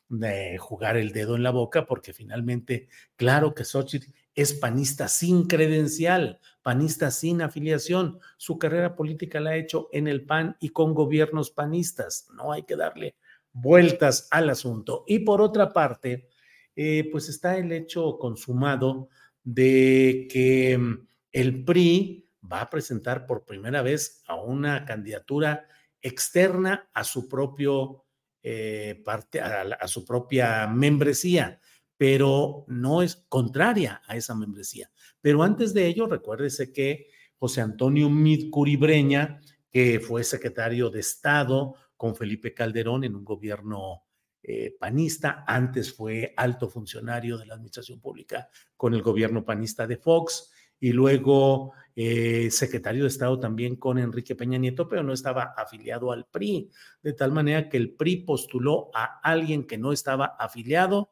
de 0.07 0.57
jugar 0.57 0.97
el 0.97 1.11
dedo 1.11 1.35
en 1.35 1.43
la 1.43 1.51
boca, 1.51 1.85
porque 1.85 2.13
finalmente, 2.13 2.87
claro 3.17 3.53
que 3.53 3.65
Xochitl 3.65 4.11
es 4.35 4.53
panista 4.53 5.09
sin 5.09 5.47
credencial, 5.47 6.39
panista 6.61 7.11
sin 7.11 7.41
afiliación. 7.41 8.19
Su 8.37 8.57
carrera 8.57 8.95
política 8.95 9.41
la 9.41 9.49
ha 9.51 9.57
hecho 9.57 9.89
en 9.91 10.07
el 10.07 10.25
PAN 10.25 10.55
y 10.61 10.69
con 10.69 10.93
gobiernos 10.93 11.51
panistas. 11.51 12.29
No 12.33 12.53
hay 12.53 12.63
que 12.63 12.77
darle 12.77 13.17
vueltas 13.51 14.29
al 14.31 14.49
asunto. 14.49 15.03
Y 15.07 15.19
por 15.19 15.41
otra 15.41 15.73
parte, 15.73 16.29
eh, 16.75 17.07
pues 17.11 17.29
está 17.29 17.57
el 17.57 17.71
hecho 17.71 18.17
consumado 18.17 19.09
de 19.43 20.27
que 20.31 20.77
mm, 20.77 21.07
el 21.31 21.63
PRI 21.63 22.27
va 22.51 22.61
a 22.61 22.69
presentar 22.69 23.25
por 23.25 23.45
primera 23.45 23.81
vez 23.81 24.23
a 24.27 24.35
una 24.35 24.85
candidatura 24.85 25.67
externa 26.01 26.89
a 26.93 27.03
su 27.03 27.27
propio 27.27 28.05
eh, 28.41 29.01
parte, 29.03 29.41
a 29.41 29.87
su 29.87 30.05
propia 30.05 30.67
membresía 30.67 31.59
pero 31.99 32.63
no 32.69 33.01
es 33.01 33.25
contraria 33.27 34.01
a 34.07 34.15
esa 34.15 34.33
membresía. 34.33 34.89
Pero 35.19 35.43
antes 35.43 35.73
de 35.73 35.85
ello, 35.85 36.07
recuérdese 36.07 36.71
que 36.71 37.07
José 37.35 37.59
Antonio 37.59 38.09
Mid 38.09 38.49
Curibreña, 38.49 39.41
que 39.69 39.99
fue 39.99 40.23
secretario 40.23 40.89
de 40.89 41.01
Estado 41.01 41.75
con 41.97 42.15
Felipe 42.15 42.53
Calderón 42.53 43.03
en 43.03 43.17
un 43.17 43.25
gobierno 43.25 44.05
eh, 44.41 44.75
panista, 44.79 45.43
antes 45.45 45.93
fue 45.93 46.33
alto 46.37 46.69
funcionario 46.69 47.37
de 47.37 47.45
la 47.45 47.55
administración 47.55 47.99
pública 47.99 48.49
con 48.77 48.93
el 48.93 49.01
gobierno 49.01 49.43
panista 49.43 49.85
de 49.85 49.97
Fox 49.97 50.51
y 50.79 50.91
luego 50.93 51.73
eh, 51.95 52.49
secretario 52.49 53.03
de 53.03 53.09
Estado 53.09 53.39
también 53.39 53.75
con 53.75 53.97
Enrique 53.97 54.35
Peña 54.35 54.57
Nieto, 54.57 54.87
pero 54.87 55.03
no 55.03 55.11
estaba 55.11 55.53
afiliado 55.57 56.11
al 56.13 56.25
PRI, 56.25 56.69
de 57.03 57.13
tal 57.13 57.33
manera 57.33 57.67
que 57.67 57.77
el 57.77 57.91
PRI 57.91 58.17
postuló 58.23 58.89
a 58.93 59.19
alguien 59.21 59.65
que 59.65 59.77
no 59.77 59.91
estaba 59.91 60.37
afiliado 60.39 61.11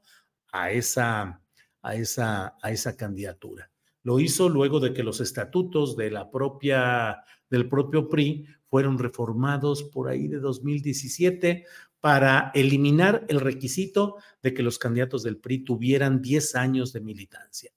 a 0.51 0.72
esa, 0.72 1.41
a 1.81 1.96
esa, 1.96 2.55
a 2.62 2.72
esa 2.72 2.96
candidatura. 2.96 3.69
Lo 4.03 4.22
hizo 4.22 4.48
luego 4.48 4.79
de 4.79 4.93
que 4.93 5.03
los 5.03 5.19
estatutos 5.19 5.98
propia, 6.31 7.22
del 7.50 7.67
propio 7.67 8.07
PRI 8.07 8.48
fueron 8.69 8.98
reformados 8.98 9.84
por 9.84 10.07
ahí 10.07 10.27
de 10.27 10.39
2017 10.39 11.65
para 11.99 12.51
eliminar 12.53 13.25
el 13.27 13.39
requisito 13.39 14.17
de 14.41 14.53
que 14.53 14.63
los 14.63 14.79
candidatos 14.79 15.23
del 15.23 15.37
PRI 15.37 15.63
tuvieran 15.63 16.21
10 16.21 16.55
años 16.55 16.93
de 16.93 17.01
militancia. 17.01 17.71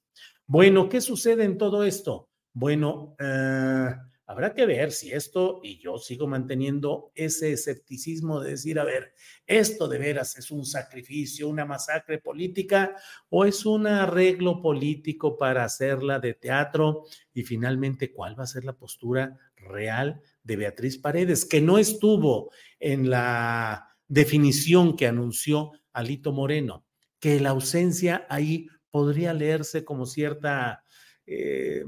Bueno, 0.46 0.88
¿qué 0.88 1.00
sucede 1.00 1.44
en 1.44 1.58
todo 1.58 1.84
esto? 1.84 2.28
Bueno, 2.52 3.14
eh, 3.18 3.90
Habrá 4.30 4.54
que 4.54 4.64
ver 4.64 4.92
si 4.92 5.10
esto, 5.10 5.58
y 5.60 5.80
yo 5.80 5.98
sigo 5.98 6.28
manteniendo 6.28 7.10
ese 7.16 7.50
escepticismo 7.50 8.40
de 8.40 8.50
decir, 8.50 8.78
a 8.78 8.84
ver, 8.84 9.12
esto 9.44 9.88
de 9.88 9.98
veras 9.98 10.38
es 10.38 10.52
un 10.52 10.64
sacrificio, 10.64 11.48
una 11.48 11.64
masacre 11.64 12.20
política 12.20 12.94
o 13.28 13.44
es 13.44 13.66
un 13.66 13.88
arreglo 13.88 14.62
político 14.62 15.36
para 15.36 15.64
hacerla 15.64 16.20
de 16.20 16.34
teatro 16.34 17.06
y 17.34 17.42
finalmente 17.42 18.12
cuál 18.12 18.38
va 18.38 18.44
a 18.44 18.46
ser 18.46 18.64
la 18.64 18.76
postura 18.76 19.36
real 19.56 20.22
de 20.44 20.54
Beatriz 20.54 20.96
Paredes, 20.96 21.44
que 21.44 21.60
no 21.60 21.78
estuvo 21.78 22.52
en 22.78 23.10
la 23.10 23.89
definición 24.10 24.94
que 24.94 25.06
anunció 25.06 25.72
Alito 25.94 26.32
Moreno, 26.32 26.84
que 27.18 27.40
la 27.40 27.50
ausencia 27.50 28.26
ahí 28.28 28.68
podría 28.90 29.32
leerse 29.32 29.86
como 29.86 30.04
cierta... 30.04 30.84
Eh, 31.24 31.84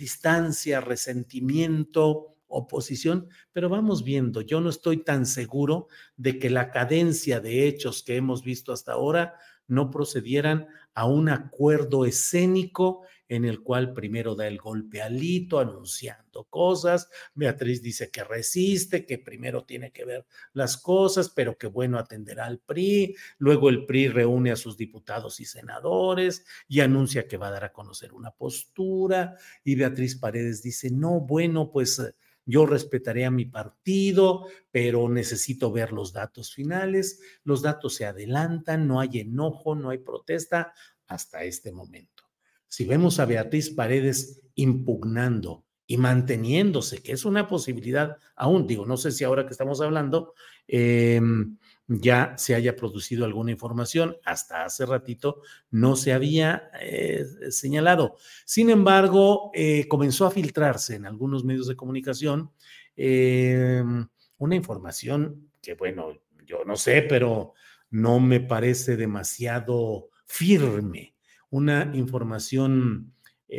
distancia, 0.00 0.80
resentimiento, 0.80 2.36
oposición, 2.48 3.28
pero 3.52 3.68
vamos 3.68 4.02
viendo, 4.02 4.40
yo 4.40 4.60
no 4.60 4.70
estoy 4.70 5.04
tan 5.04 5.26
seguro 5.26 5.86
de 6.16 6.38
que 6.38 6.50
la 6.50 6.70
cadencia 6.70 7.40
de 7.40 7.68
hechos 7.68 8.02
que 8.02 8.16
hemos 8.16 8.42
visto 8.42 8.72
hasta 8.72 8.92
ahora 8.92 9.34
no 9.68 9.90
procedieran 9.90 10.66
a 10.94 11.06
un 11.06 11.28
acuerdo 11.28 12.04
escénico 12.04 13.02
en 13.30 13.44
el 13.44 13.62
cual 13.62 13.92
primero 13.92 14.34
da 14.34 14.48
el 14.48 14.58
golpe 14.58 15.00
al 15.00 15.22
hito 15.22 15.60
anunciando 15.60 16.44
cosas, 16.50 17.08
Beatriz 17.32 17.80
dice 17.80 18.10
que 18.10 18.24
resiste, 18.24 19.06
que 19.06 19.18
primero 19.18 19.64
tiene 19.64 19.92
que 19.92 20.04
ver 20.04 20.26
las 20.52 20.76
cosas, 20.76 21.30
pero 21.30 21.56
que 21.56 21.68
bueno 21.68 22.00
atenderá 22.00 22.46
al 22.46 22.58
PRI, 22.58 23.14
luego 23.38 23.68
el 23.68 23.86
PRI 23.86 24.08
reúne 24.08 24.50
a 24.50 24.56
sus 24.56 24.76
diputados 24.76 25.38
y 25.38 25.44
senadores 25.44 26.44
y 26.66 26.80
anuncia 26.80 27.28
que 27.28 27.36
va 27.36 27.48
a 27.48 27.52
dar 27.52 27.64
a 27.64 27.72
conocer 27.72 28.12
una 28.12 28.32
postura 28.32 29.36
y 29.62 29.76
Beatriz 29.76 30.16
Paredes 30.16 30.60
dice, 30.60 30.90
no, 30.90 31.20
bueno, 31.20 31.70
pues 31.70 32.02
yo 32.44 32.66
respetaré 32.66 33.26
a 33.26 33.30
mi 33.30 33.44
partido, 33.44 34.48
pero 34.72 35.08
necesito 35.08 35.70
ver 35.70 35.92
los 35.92 36.12
datos 36.12 36.52
finales, 36.52 37.20
los 37.44 37.62
datos 37.62 37.94
se 37.94 38.06
adelantan, 38.06 38.88
no 38.88 38.98
hay 38.98 39.20
enojo, 39.20 39.76
no 39.76 39.90
hay 39.90 39.98
protesta 39.98 40.72
hasta 41.06 41.44
este 41.44 41.70
momento. 41.70 42.19
Si 42.70 42.86
vemos 42.86 43.18
a 43.18 43.26
Beatriz 43.26 43.68
Paredes 43.68 44.40
impugnando 44.54 45.66
y 45.86 45.96
manteniéndose, 45.96 47.02
que 47.02 47.12
es 47.12 47.24
una 47.24 47.48
posibilidad 47.48 48.16
aún, 48.36 48.66
digo, 48.66 48.86
no 48.86 48.96
sé 48.96 49.10
si 49.10 49.24
ahora 49.24 49.44
que 49.44 49.52
estamos 49.52 49.80
hablando, 49.80 50.34
eh, 50.68 51.20
ya 51.90 52.34
se 52.38 52.54
haya 52.54 52.76
producido 52.76 53.24
alguna 53.24 53.50
información. 53.50 54.16
Hasta 54.24 54.64
hace 54.64 54.86
ratito 54.86 55.42
no 55.70 55.96
se 55.96 56.12
había 56.12 56.70
eh, 56.80 57.24
señalado. 57.50 58.16
Sin 58.44 58.70
embargo, 58.70 59.50
eh, 59.52 59.88
comenzó 59.88 60.24
a 60.26 60.30
filtrarse 60.30 60.94
en 60.94 61.06
algunos 61.06 61.44
medios 61.44 61.66
de 61.66 61.74
comunicación 61.74 62.52
eh, 62.96 63.82
una 64.38 64.54
información 64.54 65.50
que, 65.60 65.74
bueno, 65.74 66.16
yo 66.46 66.64
no 66.64 66.76
sé, 66.76 67.02
pero 67.02 67.54
no 67.90 68.20
me 68.20 68.38
parece 68.38 68.96
demasiado 68.96 70.10
firme. 70.26 71.16
Una 71.50 71.90
información 71.94 73.12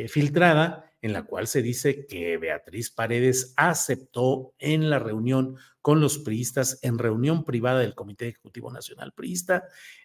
filtrada 0.08 0.92
en 1.02 1.14
la 1.14 1.24
cual 1.24 1.48
se 1.48 1.62
dice 1.62 2.06
que 2.06 2.38
Beatriz 2.38 2.92
Paredes 2.92 3.54
aceptó 3.58 4.54
en 4.60 4.90
la 4.90 5.00
reunión 5.00 5.58
con 5.82 6.00
los 6.00 6.20
priistas, 6.20 6.80
en 6.84 7.00
reunión 7.00 7.44
privada 7.44 7.80
del 7.80 7.96
Comité 7.96 8.28
Ejecutivo 8.28 8.72
Nacional 8.72 9.14
Priista, 9.14 9.64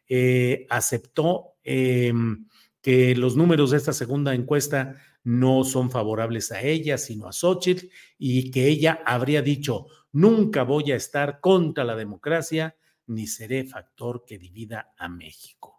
eh, 0.09 0.67
aceptó 0.71 1.57
em, 1.63 2.49
que 2.81 3.15
los 3.15 3.37
números 3.37 3.73
de 3.73 3.77
esta 3.77 3.93
segunda 3.93 4.35
encuesta 4.35 4.97
no 5.23 5.65
son 5.65 5.91
favorables 5.91 6.51
a 6.53 6.63
ella, 6.63 6.97
sino 6.97 7.29
a 7.29 7.33
Xochitl, 7.33 7.89
y 8.17 8.51
que 8.51 8.69
ella 8.69 9.03
habría 9.05 9.43
dicho, 9.43 9.87
nunca 10.13 10.63
voy 10.63 10.93
a 10.93 10.97
estar 10.97 11.41
contra 11.41 11.85
la 11.85 11.97
democracia, 11.97 12.77
ni 13.07 13.27
seré 13.27 13.65
factor 13.65 14.25
que 14.25 14.39
divida 14.39 14.95
a 14.97 15.09
México. 15.09 15.76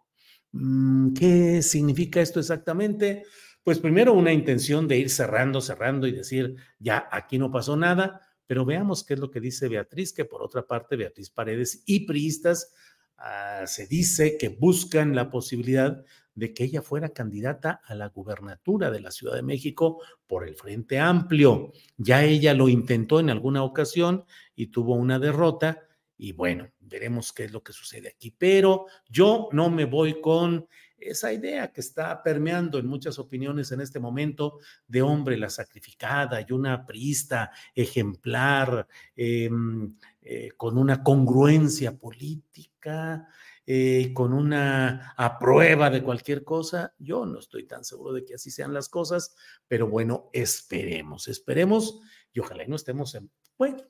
Mm, 0.52 1.12
¿Qué 1.14 1.62
significa 1.62 2.20
esto 2.20 2.40
exactamente? 2.40 3.24
pues 3.68 3.80
primero 3.80 4.14
una 4.14 4.32
intención 4.32 4.88
de 4.88 4.96
ir 4.96 5.10
cerrando, 5.10 5.60
cerrando 5.60 6.06
y 6.06 6.12
decir, 6.12 6.56
ya 6.78 7.06
aquí 7.12 7.36
no 7.36 7.50
pasó 7.50 7.76
nada, 7.76 8.22
pero 8.46 8.64
veamos 8.64 9.04
qué 9.04 9.12
es 9.12 9.20
lo 9.20 9.30
que 9.30 9.40
dice 9.40 9.68
Beatriz, 9.68 10.14
que 10.14 10.24
por 10.24 10.42
otra 10.42 10.66
parte 10.66 10.96
Beatriz 10.96 11.28
Paredes 11.28 11.82
y 11.84 12.06
priistas 12.06 12.72
ah, 13.18 13.64
se 13.66 13.86
dice 13.86 14.38
que 14.38 14.48
buscan 14.48 15.14
la 15.14 15.30
posibilidad 15.30 16.02
de 16.34 16.54
que 16.54 16.64
ella 16.64 16.80
fuera 16.80 17.10
candidata 17.10 17.82
a 17.84 17.94
la 17.94 18.08
gubernatura 18.08 18.90
de 18.90 19.00
la 19.00 19.10
Ciudad 19.10 19.34
de 19.34 19.42
México 19.42 20.00
por 20.26 20.48
el 20.48 20.54
Frente 20.54 20.98
Amplio. 20.98 21.72
Ya 21.98 22.24
ella 22.24 22.54
lo 22.54 22.70
intentó 22.70 23.20
en 23.20 23.28
alguna 23.28 23.64
ocasión 23.64 24.24
y 24.56 24.68
tuvo 24.68 24.94
una 24.94 25.18
derrota 25.18 25.87
y 26.18 26.32
bueno, 26.32 26.68
veremos 26.80 27.32
qué 27.32 27.44
es 27.44 27.52
lo 27.52 27.62
que 27.62 27.72
sucede 27.72 28.08
aquí. 28.08 28.34
Pero 28.36 28.86
yo 29.08 29.48
no 29.52 29.70
me 29.70 29.84
voy 29.84 30.20
con 30.20 30.66
esa 30.98 31.32
idea 31.32 31.72
que 31.72 31.80
está 31.80 32.20
permeando 32.24 32.78
en 32.78 32.86
muchas 32.86 33.20
opiniones 33.20 33.70
en 33.70 33.80
este 33.80 34.00
momento 34.00 34.58
de 34.88 35.00
hombre 35.00 35.36
la 35.36 35.48
sacrificada 35.48 36.40
y 36.40 36.52
una 36.52 36.84
priista 36.84 37.52
ejemplar 37.72 38.88
em, 39.14 39.94
eh, 40.20 40.50
con 40.56 40.76
una 40.76 41.04
congruencia 41.04 41.96
política, 41.96 43.28
eh, 43.64 44.12
con 44.12 44.32
una 44.32 45.14
aprueba 45.16 45.88
de 45.88 46.02
cualquier 46.02 46.42
cosa. 46.42 46.94
Yo 46.98 47.24
no 47.26 47.38
estoy 47.38 47.64
tan 47.64 47.84
seguro 47.84 48.12
de 48.12 48.24
que 48.24 48.34
así 48.34 48.50
sean 48.50 48.74
las 48.74 48.88
cosas, 48.88 49.36
pero 49.68 49.86
bueno, 49.86 50.30
esperemos, 50.32 51.28
esperemos 51.28 52.00
y 52.32 52.40
ojalá 52.40 52.64
no 52.66 52.74
estemos 52.74 53.14
en, 53.14 53.30
bueno, 53.56 53.84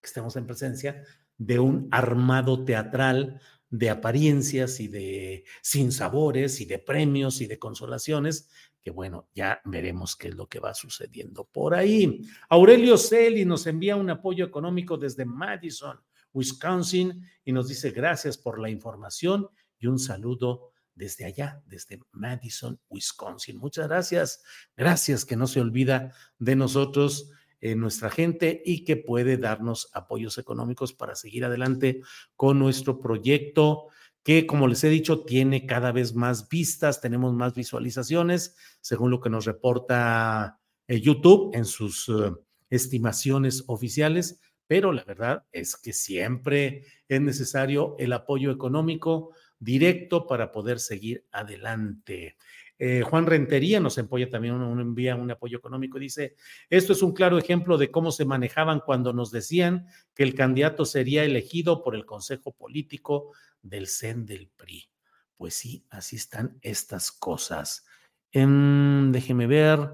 que 0.00 0.06
estemos 0.06 0.36
en 0.36 0.46
presencia 0.46 1.02
de 1.40 1.58
un 1.58 1.88
armado 1.90 2.64
teatral 2.66 3.40
de 3.70 3.88
apariencias 3.88 4.78
y 4.78 4.88
de 4.88 5.44
sinsabores 5.62 6.60
y 6.60 6.66
de 6.66 6.78
premios 6.78 7.40
y 7.40 7.46
de 7.46 7.58
consolaciones, 7.58 8.50
que 8.82 8.90
bueno, 8.90 9.28
ya 9.34 9.62
veremos 9.64 10.16
qué 10.16 10.28
es 10.28 10.34
lo 10.34 10.46
que 10.46 10.60
va 10.60 10.74
sucediendo 10.74 11.44
por 11.50 11.74
ahí. 11.74 12.20
Aurelio 12.50 12.98
Celi 12.98 13.46
nos 13.46 13.66
envía 13.66 13.96
un 13.96 14.10
apoyo 14.10 14.44
económico 14.44 14.98
desde 14.98 15.24
Madison, 15.24 15.98
Wisconsin, 16.34 17.26
y 17.42 17.52
nos 17.52 17.68
dice 17.68 17.90
gracias 17.90 18.36
por 18.36 18.60
la 18.60 18.68
información 18.68 19.48
y 19.78 19.86
un 19.86 19.98
saludo 19.98 20.72
desde 20.94 21.24
allá, 21.24 21.62
desde 21.64 22.00
Madison, 22.12 22.78
Wisconsin. 22.90 23.56
Muchas 23.56 23.88
gracias. 23.88 24.42
Gracias 24.76 25.24
que 25.24 25.36
no 25.36 25.46
se 25.46 25.60
olvida 25.60 26.12
de 26.38 26.54
nosotros 26.54 27.30
nuestra 27.76 28.10
gente 28.10 28.62
y 28.64 28.84
que 28.84 28.96
puede 28.96 29.36
darnos 29.36 29.90
apoyos 29.92 30.38
económicos 30.38 30.94
para 30.94 31.14
seguir 31.14 31.44
adelante 31.44 32.00
con 32.34 32.58
nuestro 32.58 33.00
proyecto 33.00 33.88
que, 34.22 34.46
como 34.46 34.68
les 34.68 34.84
he 34.84 34.88
dicho, 34.88 35.24
tiene 35.24 35.66
cada 35.66 35.92
vez 35.92 36.14
más 36.14 36.48
vistas, 36.48 37.00
tenemos 37.00 37.34
más 37.34 37.54
visualizaciones, 37.54 38.56
según 38.80 39.10
lo 39.10 39.20
que 39.20 39.30
nos 39.30 39.46
reporta 39.46 40.60
eh, 40.86 41.00
YouTube 41.00 41.54
en 41.54 41.64
sus 41.64 42.08
eh, 42.08 42.32
estimaciones 42.68 43.64
oficiales, 43.66 44.40
pero 44.66 44.92
la 44.92 45.04
verdad 45.04 45.44
es 45.52 45.76
que 45.76 45.92
siempre 45.92 46.84
es 47.08 47.20
necesario 47.20 47.96
el 47.98 48.12
apoyo 48.12 48.50
económico 48.50 49.34
directo 49.58 50.26
para 50.26 50.52
poder 50.52 50.78
seguir 50.78 51.26
adelante. 51.32 52.36
Eh, 52.82 53.02
Juan 53.02 53.26
Rentería 53.26 53.78
nos 53.78 53.98
apoya 53.98 54.30
también, 54.30 54.54
un, 54.54 54.80
envía 54.80 55.14
un 55.14 55.30
apoyo 55.30 55.58
económico. 55.58 55.98
Dice, 55.98 56.36
esto 56.70 56.94
es 56.94 57.02
un 57.02 57.12
claro 57.12 57.36
ejemplo 57.36 57.76
de 57.76 57.90
cómo 57.90 58.10
se 58.10 58.24
manejaban 58.24 58.80
cuando 58.80 59.12
nos 59.12 59.30
decían 59.30 59.86
que 60.14 60.22
el 60.22 60.34
candidato 60.34 60.86
sería 60.86 61.22
elegido 61.24 61.82
por 61.82 61.94
el 61.94 62.06
Consejo 62.06 62.52
Político 62.52 63.32
del 63.60 63.86
CEN 63.86 64.24
del 64.24 64.48
PRI. 64.48 64.88
Pues 65.36 65.52
sí, 65.52 65.84
así 65.90 66.16
están 66.16 66.58
estas 66.62 67.12
cosas. 67.12 67.84
Em, 68.32 69.12
déjeme 69.12 69.46
ver, 69.46 69.90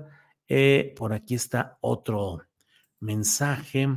eh, 0.47 0.95
por 0.97 1.13
aquí 1.13 1.35
está 1.35 1.79
otro 1.81 2.43
mensaje 3.01 3.89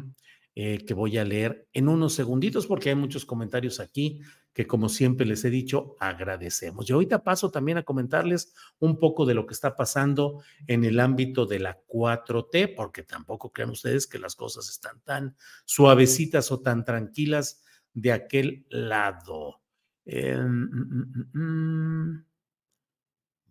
eh, 0.55 0.83
que 0.83 0.95
voy 0.95 1.19
a 1.19 1.25
leer 1.25 1.67
en 1.73 1.89
unos 1.89 2.13
segunditos 2.13 2.65
porque 2.65 2.89
hay 2.89 2.95
muchos 2.95 3.23
comentarios 3.23 3.79
aquí 3.79 4.19
que 4.53 4.67
como 4.67 4.89
siempre 4.89 5.25
les 5.25 5.45
he 5.45 5.49
dicho, 5.49 5.95
agradecemos. 5.99 6.89
Y 6.89 6.93
ahorita 6.93 7.23
paso 7.23 7.51
también 7.51 7.77
a 7.77 7.83
comentarles 7.83 8.53
un 8.79 8.99
poco 8.99 9.25
de 9.25 9.33
lo 9.33 9.45
que 9.45 9.53
está 9.53 9.75
pasando 9.75 10.41
en 10.67 10.83
el 10.83 10.99
ámbito 10.99 11.45
de 11.45 11.59
la 11.59 11.79
4T, 11.87 12.75
porque 12.75 13.03
tampoco 13.03 13.51
crean 13.51 13.69
ustedes 13.69 14.07
que 14.07 14.19
las 14.19 14.35
cosas 14.35 14.69
están 14.69 14.99
tan 15.01 15.35
suavecitas 15.65 16.51
o 16.51 16.59
tan 16.59 16.83
tranquilas 16.83 17.63
de 17.93 18.11
aquel 18.11 18.65
lado. 18.69 19.61
Eh, 20.05 20.35
mm, 20.35 21.29
mm, 21.33 21.39
mm, 21.39 22.25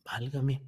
válgame. 0.04 0.62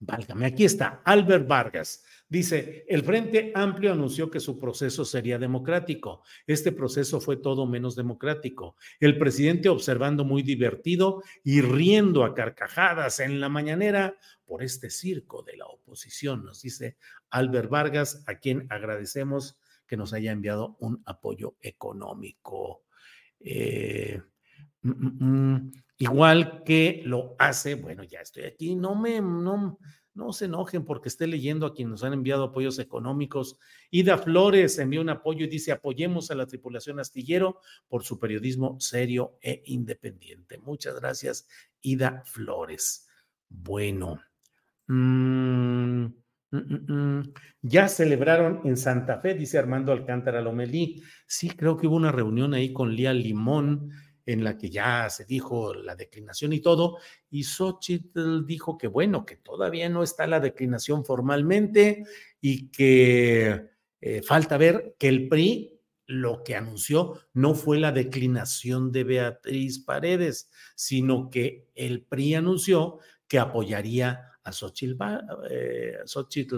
Válgame, 0.00 0.46
aquí 0.46 0.64
está, 0.64 1.02
Albert 1.04 1.48
Vargas. 1.48 2.04
Dice, 2.28 2.84
el 2.88 3.02
Frente 3.02 3.50
Amplio 3.54 3.92
anunció 3.92 4.30
que 4.30 4.38
su 4.38 4.56
proceso 4.56 5.04
sería 5.04 5.38
democrático. 5.38 6.22
Este 6.46 6.70
proceso 6.70 7.20
fue 7.20 7.36
todo 7.36 7.66
menos 7.66 7.96
democrático. 7.96 8.76
El 9.00 9.18
presidente 9.18 9.68
observando 9.68 10.24
muy 10.24 10.42
divertido 10.42 11.22
y 11.42 11.62
riendo 11.62 12.24
a 12.24 12.34
carcajadas 12.34 13.18
en 13.18 13.40
la 13.40 13.48
mañanera 13.48 14.16
por 14.46 14.62
este 14.62 14.88
circo 14.88 15.42
de 15.42 15.56
la 15.56 15.66
oposición, 15.66 16.44
nos 16.44 16.62
dice 16.62 16.96
Albert 17.30 17.68
Vargas, 17.68 18.22
a 18.28 18.36
quien 18.36 18.66
agradecemos 18.70 19.58
que 19.86 19.96
nos 19.96 20.12
haya 20.12 20.30
enviado 20.30 20.76
un 20.78 21.02
apoyo 21.06 21.56
económico. 21.60 22.84
Eh, 23.40 24.22
mm, 24.82 24.90
mm, 24.90 25.24
mm 25.24 25.72
igual 25.98 26.62
que 26.64 27.02
lo 27.04 27.34
hace, 27.38 27.74
bueno, 27.74 28.04
ya 28.04 28.20
estoy 28.20 28.44
aquí, 28.44 28.74
no 28.76 28.94
me, 28.94 29.20
no, 29.20 29.78
no 30.18 30.32
se 30.32 30.46
enojen 30.46 30.84
porque 30.84 31.08
esté 31.08 31.26
leyendo 31.26 31.64
a 31.66 31.74
quienes 31.74 31.92
nos 31.92 32.04
han 32.04 32.12
enviado 32.12 32.44
apoyos 32.44 32.78
económicos. 32.78 33.58
Ida 33.90 34.18
Flores 34.18 34.78
envió 34.78 35.00
un 35.00 35.10
apoyo 35.10 35.44
y 35.44 35.48
dice, 35.48 35.72
apoyemos 35.72 36.30
a 36.30 36.34
la 36.34 36.46
tripulación 36.46 36.98
astillero 36.98 37.60
por 37.88 38.02
su 38.02 38.18
periodismo 38.18 38.78
serio 38.80 39.38
e 39.40 39.62
independiente. 39.66 40.58
Muchas 40.58 40.96
gracias, 41.00 41.46
Ida 41.80 42.22
Flores. 42.26 43.08
Bueno. 43.48 44.20
Mm, 44.88 46.06
mm, 46.50 46.92
mm, 46.92 47.32
ya 47.62 47.88
celebraron 47.88 48.62
en 48.64 48.76
Santa 48.76 49.20
Fe, 49.20 49.34
dice 49.34 49.58
Armando 49.58 49.92
Alcántara 49.92 50.40
Lomelí. 50.40 51.02
Sí, 51.26 51.50
creo 51.50 51.76
que 51.76 51.86
hubo 51.86 51.96
una 51.96 52.10
reunión 52.10 52.54
ahí 52.54 52.72
con 52.72 52.94
Lía 52.94 53.12
Limón 53.12 53.90
en 54.28 54.44
la 54.44 54.58
que 54.58 54.68
ya 54.68 55.08
se 55.08 55.24
dijo 55.24 55.72
la 55.72 55.96
declinación 55.96 56.52
y 56.52 56.60
todo, 56.60 56.98
y 57.30 57.44
Xochitl 57.44 58.44
dijo 58.44 58.76
que 58.76 58.86
bueno, 58.86 59.24
que 59.24 59.36
todavía 59.36 59.88
no 59.88 60.02
está 60.02 60.26
la 60.26 60.38
declinación 60.38 61.02
formalmente 61.02 62.04
y 62.38 62.68
que 62.68 63.70
eh, 64.02 64.22
falta 64.22 64.58
ver 64.58 64.96
que 64.98 65.08
el 65.08 65.28
PRI 65.28 65.80
lo 66.06 66.44
que 66.44 66.56
anunció 66.56 67.18
no 67.32 67.54
fue 67.54 67.78
la 67.78 67.90
declinación 67.90 68.92
de 68.92 69.04
Beatriz 69.04 69.78
Paredes, 69.78 70.50
sino 70.76 71.30
que 71.30 71.70
el 71.74 72.02
PRI 72.02 72.34
anunció 72.34 72.98
que 73.26 73.38
apoyaría 73.38 74.32
a 74.44 74.52
Xochitl, 74.52 74.96
eh, 75.50 75.96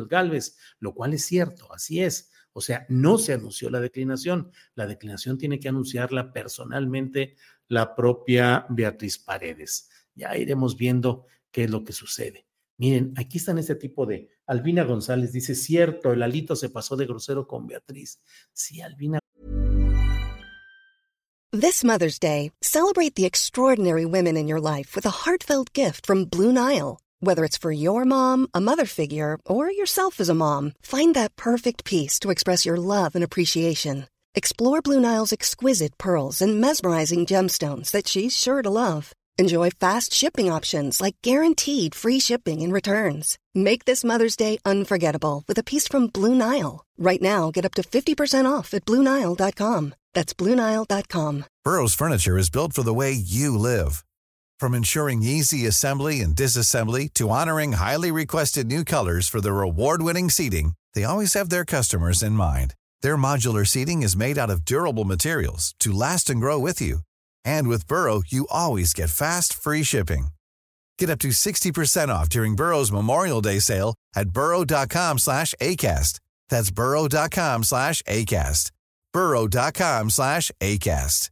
Galvez, 0.09 0.57
lo 0.81 0.93
cual 0.93 1.15
es 1.15 1.25
cierto, 1.25 1.73
así 1.73 2.03
es. 2.03 2.33
O 2.53 2.61
sea, 2.61 2.85
no 2.89 3.19
se 3.19 3.33
anunció 3.33 3.71
la 3.71 3.81
declinación. 3.81 4.51
La 4.75 4.87
declinación 4.87 5.39
tiene 5.39 5.61
que 5.61 5.69
anunciarla 5.69 6.33
personalmente 6.33 7.37
la 7.71 7.95
propia 7.95 8.67
Beatriz 8.69 9.19
Paredes. 9.19 9.89
Ya 10.15 10.37
iremos 10.37 10.77
viendo 10.77 11.27
qué 11.51 11.65
es 11.65 11.71
lo 11.71 11.83
que 11.85 11.93
sucede. 11.93 12.47
Miren, 12.77 13.15
aquí 13.17 13.39
están 13.39 13.59
este 13.59 13.77
tipo 13.77 14.05
de. 14.07 14.29
Albina 14.47 14.85
González 14.85 15.33
dice: 15.33 15.55
Cierto, 15.55 16.13
el 16.13 16.23
alito 16.23 16.57
se 16.57 16.69
pasó 16.69 16.97
de 16.97 17.07
grosero 17.07 17.47
con 17.47 17.67
Beatriz. 17.67 18.21
Sí, 18.53 18.81
Albina. 18.81 19.19
This 21.53 21.85
Mother's 21.85 22.19
Day, 22.19 22.53
celebrate 22.63 23.17
the 23.17 23.27
extraordinary 23.27 24.05
women 24.05 24.37
in 24.37 24.47
your 24.47 24.61
life 24.61 24.95
with 24.95 25.05
a 25.05 25.25
heartfelt 25.25 25.73
gift 25.73 26.07
from 26.07 26.25
Blue 26.25 26.53
Nile. 26.53 27.01
Whether 27.21 27.45
it's 27.45 27.59
for 27.59 27.73
your 27.73 28.05
mom, 28.05 28.47
a 28.55 28.61
mother 28.61 28.87
figure, 28.87 29.39
or 29.47 29.71
yourself 29.71 30.21
as 30.21 30.29
a 30.29 30.35
mom, 30.35 30.73
find 30.81 31.15
that 31.15 31.37
perfect 31.37 31.85
piece 31.85 32.19
to 32.21 32.31
express 32.31 32.65
your 32.65 32.79
love 32.79 33.15
and 33.15 33.23
appreciation. 33.23 34.07
Explore 34.35 34.81
Blue 34.81 35.01
Nile's 35.01 35.33
exquisite 35.33 35.99
pearls 35.99 36.41
and 36.41 36.61
mesmerizing 36.61 37.27
gemstones 37.27 37.91
that 37.91 38.07
she's 38.07 38.37
sure 38.37 38.63
to 38.63 38.71
love. 38.71 39.13
Enjoy 39.39 39.71
fast 39.71 40.13
shipping 40.15 40.49
options 40.51 41.01
like 41.01 41.17
guaranteed 41.23 41.95
free 41.97 42.21
shipping 42.21 42.63
and 42.63 42.73
returns. 42.73 43.39
Make 43.55 43.87
this 43.87 44.05
Mother's 44.05 44.37
Day 44.37 44.59
unforgettable 44.65 45.43
with 45.49 45.59
a 45.59 45.65
piece 45.65 45.89
from 45.89 46.07
Blue 46.07 46.35
Nile. 46.35 46.85
Right 46.97 47.21
now, 47.21 47.51
get 47.51 47.65
up 47.65 47.75
to 47.75 47.83
50% 47.83 48.51
off 48.51 48.73
at 48.73 48.85
BlueNile.com. 48.85 49.95
That's 50.15 50.35
BlueNile.com. 50.35 51.45
Burrow's 51.65 51.95
furniture 51.95 52.39
is 52.39 52.51
built 52.51 52.73
for 52.73 52.85
the 52.85 52.95
way 52.95 53.11
you 53.13 53.59
live. 53.59 54.05
From 54.61 54.75
ensuring 54.75 55.23
easy 55.23 55.67
assembly 55.67 56.21
and 56.21 56.37
disassembly 56.37 57.13
to 57.15 57.31
honoring 57.31 57.73
highly 57.73 58.13
requested 58.13 58.69
new 58.69 58.85
colors 58.85 59.27
for 59.27 59.41
their 59.41 59.63
award 59.63 60.03
winning 60.03 60.31
seating, 60.31 60.75
they 60.95 61.03
always 61.03 61.35
have 61.35 61.49
their 61.49 61.65
customers 61.65 62.23
in 62.23 62.33
mind. 62.33 62.75
Their 63.03 63.17
modular 63.17 63.67
seating 63.67 64.03
is 64.03 64.17
made 64.17 64.39
out 64.39 64.51
of 64.51 64.65
durable 64.65 65.05
materials 65.05 65.75
to 65.81 65.93
last 65.93 66.31
and 66.31 66.41
grow 66.41 66.59
with 66.59 66.81
you. 66.81 67.01
And 67.45 67.69
with 67.69 67.87
Burrow, 67.87 68.23
you 68.27 68.47
always 68.51 68.93
get 68.93 69.11
fast, 69.11 69.53
free 69.55 69.83
shipping. 69.85 70.29
Get 70.99 71.11
up 71.11 71.19
to 71.21 71.29
60% 71.29 72.09
off 72.09 72.29
during 72.29 72.57
Burrow's 72.57 72.93
Memorial 72.93 73.41
Day 73.41 73.59
sale 73.59 73.95
at 74.15 74.31
burrow.com 74.31 75.19
slash 75.19 75.55
ACAST. 75.61 76.21
That's 76.49 76.71
burrow.com 76.71 77.65
slash 77.65 78.03
ACAST. 78.03 78.71
burrow.com 79.13 80.11
slash 80.11 80.51
ACAST. 80.61 81.31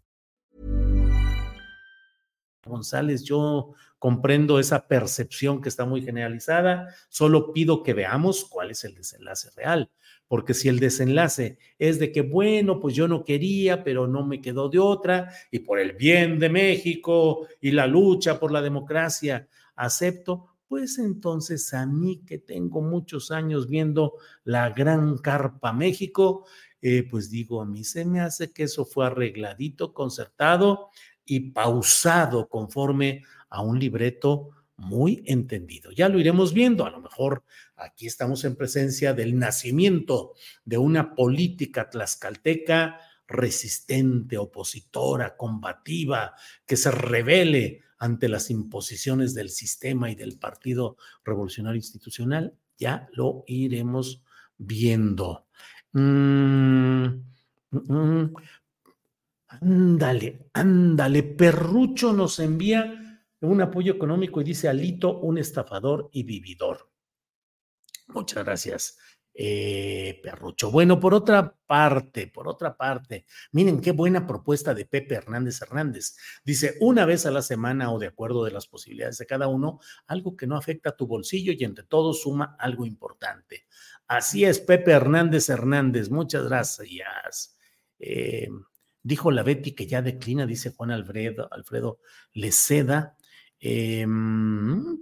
González, 2.66 3.24
yo 3.24 3.74
comprendo 3.98 4.59
esa 4.59 4.87
percepción 4.87 5.61
que 5.61 5.68
está 5.68 5.85
muy 5.85 6.02
generalizada. 6.02 6.94
Solo 7.09 7.52
pido 7.52 7.83
que 7.83 7.94
veamos 7.94 8.44
cuál 8.44 8.70
es 8.70 8.85
el 8.85 8.94
desenlace 8.94 9.50
real. 9.57 9.90
Porque 10.28 10.54
si 10.54 10.68
el 10.68 10.78
desenlace 10.78 11.58
es 11.78 11.98
de 11.98 12.12
que, 12.12 12.20
bueno, 12.20 12.78
pues 12.78 12.94
yo 12.94 13.08
no 13.08 13.24
quería, 13.24 13.82
pero 13.82 14.06
no 14.06 14.24
me 14.26 14.40
quedó 14.40 14.68
de 14.68 14.78
otra, 14.78 15.32
y 15.50 15.60
por 15.60 15.78
el 15.80 15.92
bien 15.92 16.38
de 16.38 16.50
México 16.50 17.48
y 17.60 17.70
la 17.70 17.86
lucha 17.86 18.38
por 18.38 18.52
la 18.52 18.62
democracia, 18.62 19.48
acepto, 19.74 20.46
pues 20.68 20.98
entonces 20.98 21.72
a 21.72 21.86
mí 21.86 22.22
que 22.26 22.38
tengo 22.38 22.82
muchos 22.82 23.30
años 23.30 23.68
viendo 23.68 24.14
la 24.44 24.68
gran 24.70 25.16
carpa 25.16 25.72
México, 25.72 26.44
eh, 26.82 27.08
pues 27.10 27.30
digo, 27.30 27.62
a 27.62 27.64
mí 27.64 27.82
se 27.82 28.04
me 28.04 28.20
hace 28.20 28.52
que 28.52 28.64
eso 28.64 28.84
fue 28.84 29.06
arregladito, 29.06 29.94
concertado 29.94 30.90
y 31.24 31.50
pausado 31.50 32.48
conforme 32.48 33.24
a 33.48 33.62
un 33.62 33.78
libreto 33.78 34.50
muy 34.78 35.22
entendido. 35.26 35.90
Ya 35.90 36.08
lo 36.08 36.18
iremos 36.18 36.54
viendo, 36.54 36.86
a 36.86 36.90
lo 36.90 37.00
mejor 37.00 37.42
aquí 37.76 38.06
estamos 38.06 38.44
en 38.44 38.56
presencia 38.56 39.12
del 39.12 39.38
nacimiento 39.38 40.34
de 40.64 40.78
una 40.78 41.14
política 41.14 41.90
tlaxcalteca 41.90 43.00
resistente, 43.26 44.38
opositora, 44.38 45.36
combativa, 45.36 46.34
que 46.64 46.76
se 46.76 46.90
revele 46.90 47.82
ante 47.98 48.28
las 48.28 48.50
imposiciones 48.50 49.34
del 49.34 49.50
sistema 49.50 50.10
y 50.10 50.14
del 50.14 50.38
Partido 50.38 50.96
Revolucionario 51.24 51.76
Institucional. 51.76 52.54
Ya 52.78 53.08
lo 53.12 53.44
iremos 53.46 54.22
viendo. 54.56 55.46
Mm, 55.92 57.04
mm, 57.70 57.92
mm. 57.92 58.34
ándale, 59.48 60.46
ándale, 60.52 61.22
Perrucho 61.24 62.12
nos 62.12 62.38
envía 62.38 62.97
un 63.40 63.61
apoyo 63.61 63.92
económico 63.92 64.40
y 64.40 64.44
dice 64.44 64.68
Alito, 64.68 65.18
un 65.18 65.38
estafador 65.38 66.09
y 66.12 66.24
vividor. 66.24 66.90
Muchas 68.09 68.44
gracias, 68.44 68.98
eh, 69.35 70.18
Perrucho. 70.22 70.70
Bueno, 70.70 70.98
por 70.98 71.14
otra 71.14 71.55
parte, 71.66 72.27
por 72.27 72.48
otra 72.48 72.77
parte, 72.77 73.27
miren 73.53 73.81
qué 73.81 73.92
buena 73.92 74.27
propuesta 74.27 74.74
de 74.74 74.87
Pepe 74.87 75.14
Hernández 75.14 75.61
Hernández. 75.61 76.16
Dice, 76.42 76.77
una 76.81 77.05
vez 77.05 77.27
a 77.27 77.31
la 77.31 77.42
semana 77.42 77.92
o 77.92 77.98
de 77.98 78.07
acuerdo 78.07 78.44
de 78.44 78.51
las 78.51 78.66
posibilidades 78.66 79.18
de 79.18 79.27
cada 79.27 79.46
uno, 79.46 79.79
algo 80.07 80.37
que 80.37 80.46
no 80.46 80.57
afecta 80.57 80.90
a 80.90 80.96
tu 80.96 81.07
bolsillo 81.07 81.53
y 81.53 81.64
entre 81.64 81.85
todos 81.85 82.22
suma 82.22 82.57
algo 82.59 82.87
importante. 82.87 83.66
Así 84.07 84.44
es, 84.44 84.59
Pepe 84.59 84.92
Hernández 84.92 85.51
Hernández. 85.51 86.09
Muchas 86.11 86.44
gracias. 86.48 87.57
Eh, 87.98 88.48
dijo 89.03 89.31
la 89.31 89.42
Betty 89.42 89.72
que 89.72 89.87
ya 89.87 90.01
declina, 90.01 90.46
dice 90.46 90.70
Juan 90.70 90.90
Alfredo, 90.92 91.48
Alfredo 91.53 92.01
Leceda. 92.33 93.16
Eh, 93.60 94.06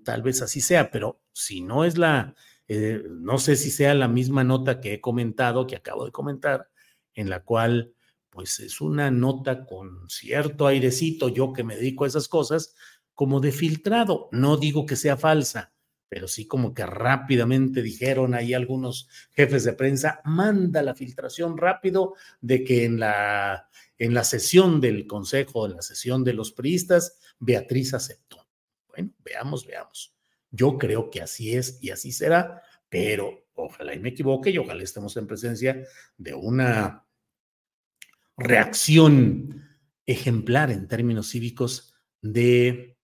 tal 0.04 0.22
vez 0.22 0.42
así 0.42 0.60
sea, 0.60 0.90
pero 0.90 1.20
si 1.32 1.60
no 1.60 1.84
es 1.84 1.98
la, 1.98 2.34
eh, 2.68 3.02
no 3.08 3.38
sé 3.38 3.56
si 3.56 3.70
sea 3.70 3.94
la 3.94 4.08
misma 4.08 4.44
nota 4.44 4.80
que 4.80 4.94
he 4.94 5.00
comentado, 5.00 5.66
que 5.66 5.76
acabo 5.76 6.04
de 6.04 6.12
comentar, 6.12 6.70
en 7.14 7.30
la 7.30 7.42
cual 7.44 7.92
pues 8.30 8.60
es 8.60 8.80
una 8.82 9.10
nota 9.10 9.64
con 9.64 10.08
cierto 10.10 10.66
airecito, 10.66 11.28
yo 11.30 11.52
que 11.54 11.64
me 11.64 11.76
dedico 11.76 12.04
a 12.04 12.08
esas 12.08 12.28
cosas, 12.28 12.74
como 13.14 13.40
de 13.40 13.50
filtrado. 13.50 14.28
No 14.30 14.58
digo 14.58 14.84
que 14.84 14.94
sea 14.94 15.16
falsa, 15.16 15.72
pero 16.08 16.28
sí 16.28 16.46
como 16.46 16.74
que 16.74 16.84
rápidamente 16.84 17.82
dijeron 17.82 18.34
ahí 18.34 18.52
algunos 18.52 19.08
jefes 19.32 19.64
de 19.64 19.72
prensa, 19.72 20.20
manda 20.24 20.82
la 20.82 20.94
filtración 20.94 21.56
rápido 21.56 22.14
de 22.42 22.62
que 22.62 22.84
en 22.84 23.00
la, 23.00 23.70
en 23.96 24.12
la 24.12 24.22
sesión 24.22 24.82
del 24.82 25.06
Consejo, 25.06 25.66
en 25.66 25.76
la 25.76 25.82
sesión 25.82 26.22
de 26.22 26.34
los 26.34 26.52
priistas, 26.52 27.18
Beatriz 27.38 27.94
aceptó. 27.94 28.35
Bueno, 28.96 29.12
veamos, 29.24 29.66
veamos. 29.66 30.16
Yo 30.50 30.78
creo 30.78 31.10
que 31.10 31.20
así 31.20 31.54
es 31.54 31.78
y 31.82 31.90
así 31.90 32.12
será, 32.12 32.62
pero 32.88 33.46
ojalá 33.54 33.94
y 33.94 33.98
me 33.98 34.10
equivoque 34.10 34.50
y 34.50 34.58
ojalá 34.58 34.82
estemos 34.82 35.16
en 35.16 35.26
presencia 35.26 35.86
de 36.16 36.34
una 36.34 37.06
reacción 38.36 39.64
ejemplar 40.06 40.70
en 40.70 40.88
términos 40.88 41.30
cívicos 41.30 41.94
de 42.22 42.96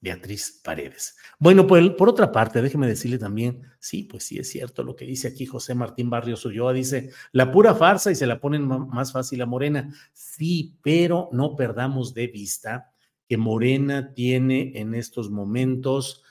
Beatriz 0.00 0.60
Paredes. 0.62 1.16
Bueno, 1.38 1.66
pues 1.66 1.90
por 1.90 2.08
otra 2.08 2.30
parte, 2.30 2.62
déjeme 2.62 2.86
decirle 2.86 3.18
también, 3.18 3.62
sí, 3.78 4.04
pues 4.04 4.24
sí 4.24 4.38
es 4.38 4.48
cierto 4.50 4.82
lo 4.82 4.94
que 4.94 5.06
dice 5.06 5.28
aquí 5.28 5.46
José 5.46 5.74
Martín 5.74 6.10
Barrios 6.10 6.44
Ulloa, 6.44 6.72
dice, 6.72 7.10
la 7.32 7.50
pura 7.50 7.74
farsa 7.74 8.10
y 8.10 8.14
se 8.14 8.26
la 8.26 8.40
ponen 8.40 8.66
más 8.66 9.12
fácil 9.12 9.40
a 9.42 9.46
Morena. 9.46 9.94
Sí, 10.12 10.78
pero 10.82 11.28
no 11.32 11.56
perdamos 11.56 12.14
de 12.14 12.28
vista 12.28 12.93
Morena 13.36 14.12
tiene 14.12 14.72
en 14.74 14.94
estos 14.94 15.30
momentos 15.30 16.22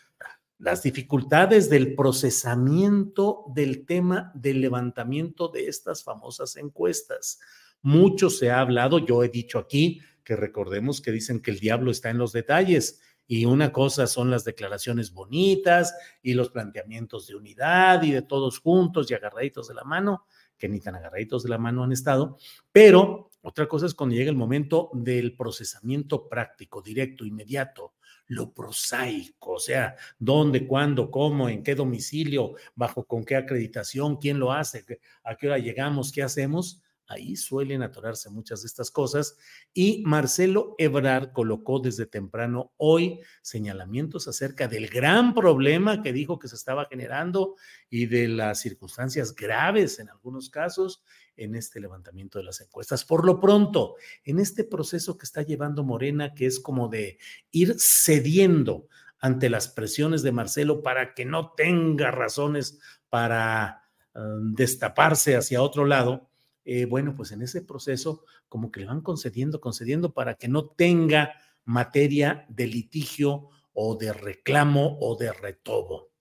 las 0.63 0.81
dificultades 0.81 1.69
del 1.69 1.93
procesamiento 1.93 3.43
del 3.53 3.85
tema 3.85 4.31
del 4.33 4.61
levantamiento 4.61 5.49
de 5.49 5.67
estas 5.67 6.03
famosas 6.03 6.55
encuestas. 6.55 7.39
Mucho 7.81 8.29
se 8.29 8.49
ha 8.49 8.61
hablado, 8.61 8.99
yo 8.99 9.23
he 9.23 9.29
dicho 9.29 9.59
aquí 9.59 9.99
que 10.23 10.37
recordemos 10.37 11.01
que 11.01 11.11
dicen 11.11 11.41
que 11.41 11.51
el 11.51 11.59
diablo 11.59 11.91
está 11.91 12.09
en 12.09 12.17
los 12.17 12.31
detalles 12.31 13.01
y 13.27 13.45
una 13.45 13.73
cosa 13.73 14.07
son 14.07 14.29
las 14.29 14.45
declaraciones 14.45 15.13
bonitas 15.13 15.95
y 16.21 16.33
los 16.33 16.49
planteamientos 16.49 17.27
de 17.27 17.35
unidad 17.35 18.01
y 18.03 18.11
de 18.11 18.21
todos 18.21 18.59
juntos 18.59 19.11
y 19.11 19.15
agarraditos 19.15 19.67
de 19.67 19.73
la 19.73 19.83
mano, 19.83 20.25
que 20.57 20.69
ni 20.69 20.79
tan 20.79 20.95
agarraditos 20.95 21.43
de 21.43 21.49
la 21.49 21.57
mano 21.57 21.83
han 21.83 21.91
estado, 21.91 22.37
pero 22.71 23.31
otra 23.43 23.67
cosa 23.67 23.85
es 23.85 23.93
cuando 23.93 24.15
llega 24.15 24.29
el 24.29 24.37
momento 24.37 24.89
del 24.93 25.35
procesamiento 25.35 26.29
práctico, 26.29 26.81
directo, 26.81 27.25
inmediato, 27.25 27.93
lo 28.27 28.53
prosaico, 28.53 29.53
o 29.53 29.59
sea, 29.59 29.95
dónde, 30.17 30.65
cuándo, 30.65 31.11
cómo, 31.11 31.49
en 31.49 31.61
qué 31.61 31.75
domicilio, 31.75 32.53
bajo 32.73 33.05
con 33.05 33.25
qué 33.25 33.35
acreditación, 33.35 34.15
quién 34.15 34.39
lo 34.39 34.53
hace, 34.53 34.85
a 35.25 35.35
qué 35.35 35.47
hora 35.47 35.57
llegamos, 35.57 36.13
qué 36.13 36.23
hacemos. 36.23 36.81
Ahí 37.13 37.35
suelen 37.35 37.81
atorarse 37.81 38.29
muchas 38.29 38.61
de 38.61 38.67
estas 38.67 38.91
cosas. 38.91 39.37
Y 39.73 40.03
Marcelo 40.05 40.75
Ebrard 40.77 41.31
colocó 41.31 41.79
desde 41.79 42.05
temprano 42.05 42.73
hoy 42.77 43.19
señalamientos 43.41 44.27
acerca 44.27 44.67
del 44.67 44.87
gran 44.87 45.33
problema 45.33 46.01
que 46.01 46.13
dijo 46.13 46.39
que 46.39 46.47
se 46.47 46.55
estaba 46.55 46.85
generando 46.85 47.55
y 47.89 48.07
de 48.07 48.27
las 48.27 48.59
circunstancias 48.59 49.35
graves 49.35 49.99
en 49.99 50.09
algunos 50.09 50.49
casos 50.49 51.03
en 51.35 51.55
este 51.55 51.79
levantamiento 51.79 52.37
de 52.37 52.45
las 52.45 52.61
encuestas. 52.61 53.05
Por 53.05 53.25
lo 53.25 53.39
pronto, 53.39 53.95
en 54.23 54.39
este 54.39 54.63
proceso 54.63 55.17
que 55.17 55.25
está 55.25 55.41
llevando 55.41 55.83
Morena, 55.83 56.33
que 56.33 56.45
es 56.45 56.59
como 56.59 56.89
de 56.89 57.17
ir 57.51 57.75
cediendo 57.79 58.87
ante 59.19 59.49
las 59.49 59.69
presiones 59.69 60.21
de 60.21 60.31
Marcelo 60.31 60.83
para 60.83 61.13
que 61.13 61.25
no 61.25 61.53
tenga 61.53 62.11
razones 62.11 62.79
para 63.09 63.83
um, 64.13 64.53
destaparse 64.53 65.35
hacia 65.35 65.61
otro 65.61 65.85
lado, 65.85 66.29
eh, 66.65 66.85
bueno, 66.85 67.15
pues 67.15 67.31
en 67.31 67.41
ese 67.41 67.61
proceso 67.61 68.23
como 68.47 68.71
que 68.71 68.81
le 68.81 68.85
van 68.85 69.01
concediendo, 69.01 69.59
concediendo 69.59 70.13
para 70.13 70.35
que 70.35 70.47
no 70.47 70.65
tenga 70.67 71.33
materia 71.65 72.45
de 72.49 72.67
litigio 72.67 73.49
o 73.73 73.95
de 73.95 74.13
reclamo 74.13 74.97
o 74.99 75.15
de 75.15 75.33
retobo. 75.33 76.11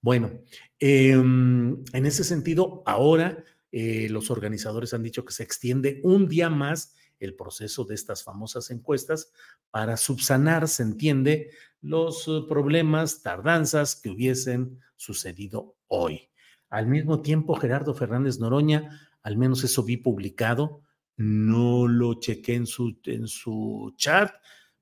Bueno, 0.00 0.30
em, 0.78 1.82
en 1.92 2.06
ese 2.06 2.24
sentido, 2.24 2.82
ahora 2.84 3.42
eh, 3.72 4.08
los 4.10 4.30
organizadores 4.30 4.92
han 4.92 5.02
dicho 5.02 5.24
que 5.24 5.32
se 5.32 5.42
extiende 5.42 6.00
un 6.04 6.28
día 6.28 6.50
más 6.50 6.94
el 7.18 7.34
proceso 7.34 7.84
de 7.84 7.94
estas 7.94 8.22
famosas 8.22 8.70
encuestas 8.70 9.32
para 9.70 9.96
subsanar, 9.96 10.68
se 10.68 10.82
entiende, 10.82 11.50
los 11.80 12.28
eh, 12.28 12.42
problemas, 12.48 13.22
tardanzas 13.22 13.96
que 13.96 14.10
hubiesen 14.10 14.80
sucedido 14.96 15.76
hoy. 15.86 16.28
Al 16.68 16.86
mismo 16.86 17.22
tiempo, 17.22 17.54
Gerardo 17.54 17.94
Fernández 17.94 18.38
Noroña, 18.38 18.90
al 19.24 19.36
menos 19.36 19.64
eso 19.64 19.82
vi 19.82 19.96
publicado, 19.96 20.82
no 21.16 21.88
lo 21.88 22.20
chequé 22.20 22.54
en 22.54 22.66
su, 22.66 23.00
en 23.06 23.26
su 23.26 23.92
chat, 23.96 24.32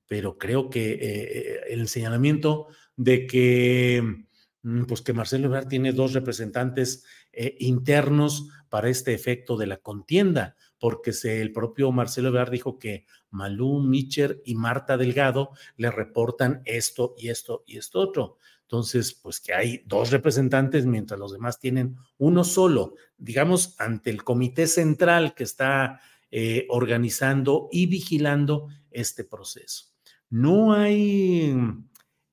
pero 0.07 0.37
creo 0.37 0.69
que 0.69 0.99
eh, 1.01 1.61
el 1.69 1.87
señalamiento 1.87 2.67
de 2.95 3.25
que 3.25 4.25
Mm, 4.63 4.85
pues 4.85 5.01
que 5.01 5.13
Marcelo 5.13 5.47
Ebrard 5.47 5.67
tiene 5.67 5.91
dos 5.91 6.13
representantes 6.13 7.05
eh, 7.33 7.55
internos 7.59 8.47
para 8.69 8.89
este 8.89 9.13
efecto 9.13 9.57
de 9.57 9.67
la 9.67 9.77
contienda, 9.77 10.55
porque 10.79 11.11
se, 11.11 11.41
el 11.41 11.51
propio 11.51 11.91
Marcelo 11.91 12.29
Ebrard 12.29 12.51
dijo 12.51 12.79
que 12.79 13.05
Malú, 13.29 13.81
Micher 13.81 14.41
y 14.45 14.55
Marta 14.55 14.95
Delgado 14.95 15.51
le 15.75 15.91
reportan 15.91 16.61
esto 16.65 17.13
y 17.17 17.27
esto 17.27 17.63
y 17.67 17.77
esto 17.77 17.99
otro. 17.99 18.37
Entonces, 18.73 19.13
pues 19.13 19.39
que 19.39 19.53
hay 19.53 19.83
dos 19.85 20.09
representantes 20.09 20.87
mientras 20.87 21.19
los 21.19 21.31
demás 21.31 21.59
tienen 21.59 21.95
uno 22.17 22.43
solo, 22.43 22.95
digamos, 23.17 23.75
ante 23.77 24.09
el 24.09 24.23
comité 24.23 24.65
central 24.65 25.35
que 25.35 25.43
está 25.43 26.01
eh, 26.31 26.65
organizando 26.69 27.69
y 27.71 27.85
vigilando 27.85 28.69
este 28.89 29.25
proceso. 29.25 29.93
No 30.31 30.73
hay 30.73 31.55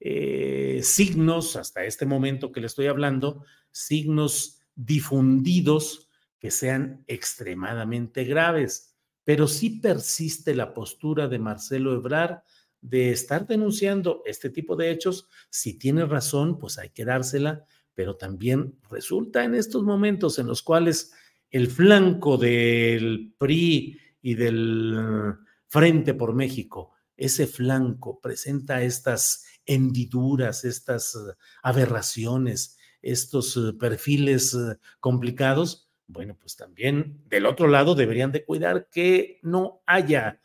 eh, 0.01 0.81
signos, 0.83 1.57
hasta 1.57 1.85
este 1.85 2.07
momento 2.07 2.53
que 2.53 2.63
le 2.63 2.69
estoy 2.69 2.87
hablando, 2.87 3.45
signos 3.71 4.63
difundidos 4.75 6.09
que 6.39 6.51
sean 6.51 7.05
extremadamente 7.07 8.25
graves, 8.25 8.97
pero 9.25 9.47
sí 9.47 9.79
persiste 9.79 10.55
la 10.55 10.73
postura 10.73 11.29
de 11.29 11.39
Marcelo 11.39 11.93
Ebrard 11.93 12.39
de 12.81 13.11
estar 13.11 13.47
denunciando 13.47 14.23
este 14.25 14.51
tipo 14.51 14.77
de 14.77 14.91
hechos. 14.91 15.29
Si 15.51 15.79
tiene 15.79 16.05
razón, 16.07 16.59
pues 16.59 16.79
hay 16.79 16.91
que 16.91 17.05
dársela, 17.05 17.65
pero 17.95 18.17
también 18.17 18.79
resulta 18.91 19.45
en 19.45 19.55
estos 19.55 19.83
momentos 19.83 20.39
en 20.39 20.47
los 20.47 20.63
cuales 20.63 21.13
el 21.51 21.69
flanco 21.69 22.37
del 22.37 23.35
PRI 23.39 23.99
y 24.23 24.35
del 24.35 25.37
Frente 25.67 26.15
por 26.15 26.35
México, 26.35 26.93
ese 27.17 27.47
flanco 27.47 28.21
presenta 28.21 28.83
estas 28.83 29.45
hendiduras, 29.67 30.65
estas 30.65 31.17
aberraciones, 31.63 32.79
estos 33.03 33.57
eh, 33.57 33.73
perfiles 33.79 34.55
eh, 34.55 34.79
complicados, 34.99 35.91
bueno, 36.07 36.37
pues 36.41 36.57
también 36.57 37.23
del 37.29 37.47
otro 37.47 37.69
lado 37.69 37.95
deberían 37.95 38.33
de 38.33 38.45
cuidar 38.45 38.89
que 38.91 39.39
no 39.43 39.83
haya 39.87 40.41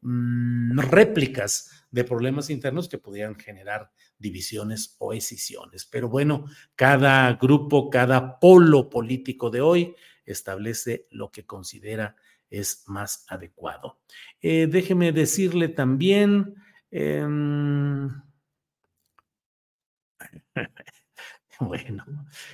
mm, 0.00 0.78
réplicas 0.80 1.86
de 1.90 2.04
problemas 2.04 2.50
internos 2.50 2.88
que 2.88 2.98
pudieran 2.98 3.36
generar 3.36 3.90
divisiones 4.18 4.96
o 4.98 5.12
escisiones. 5.12 5.84
Pero 5.86 6.08
bueno, 6.08 6.46
cada 6.74 7.32
grupo, 7.34 7.90
cada 7.90 8.38
polo 8.38 8.90
político 8.90 9.50
de 9.50 9.60
hoy 9.60 9.96
establece 10.24 11.06
lo 11.10 11.30
que 11.30 11.46
considera 11.46 12.16
es 12.50 12.84
más 12.86 13.24
adecuado. 13.28 14.00
déjeme 14.40 15.12
decirle 15.12 15.68
también, 15.68 16.54
em, 16.90 18.08
Bueno, 21.60 22.04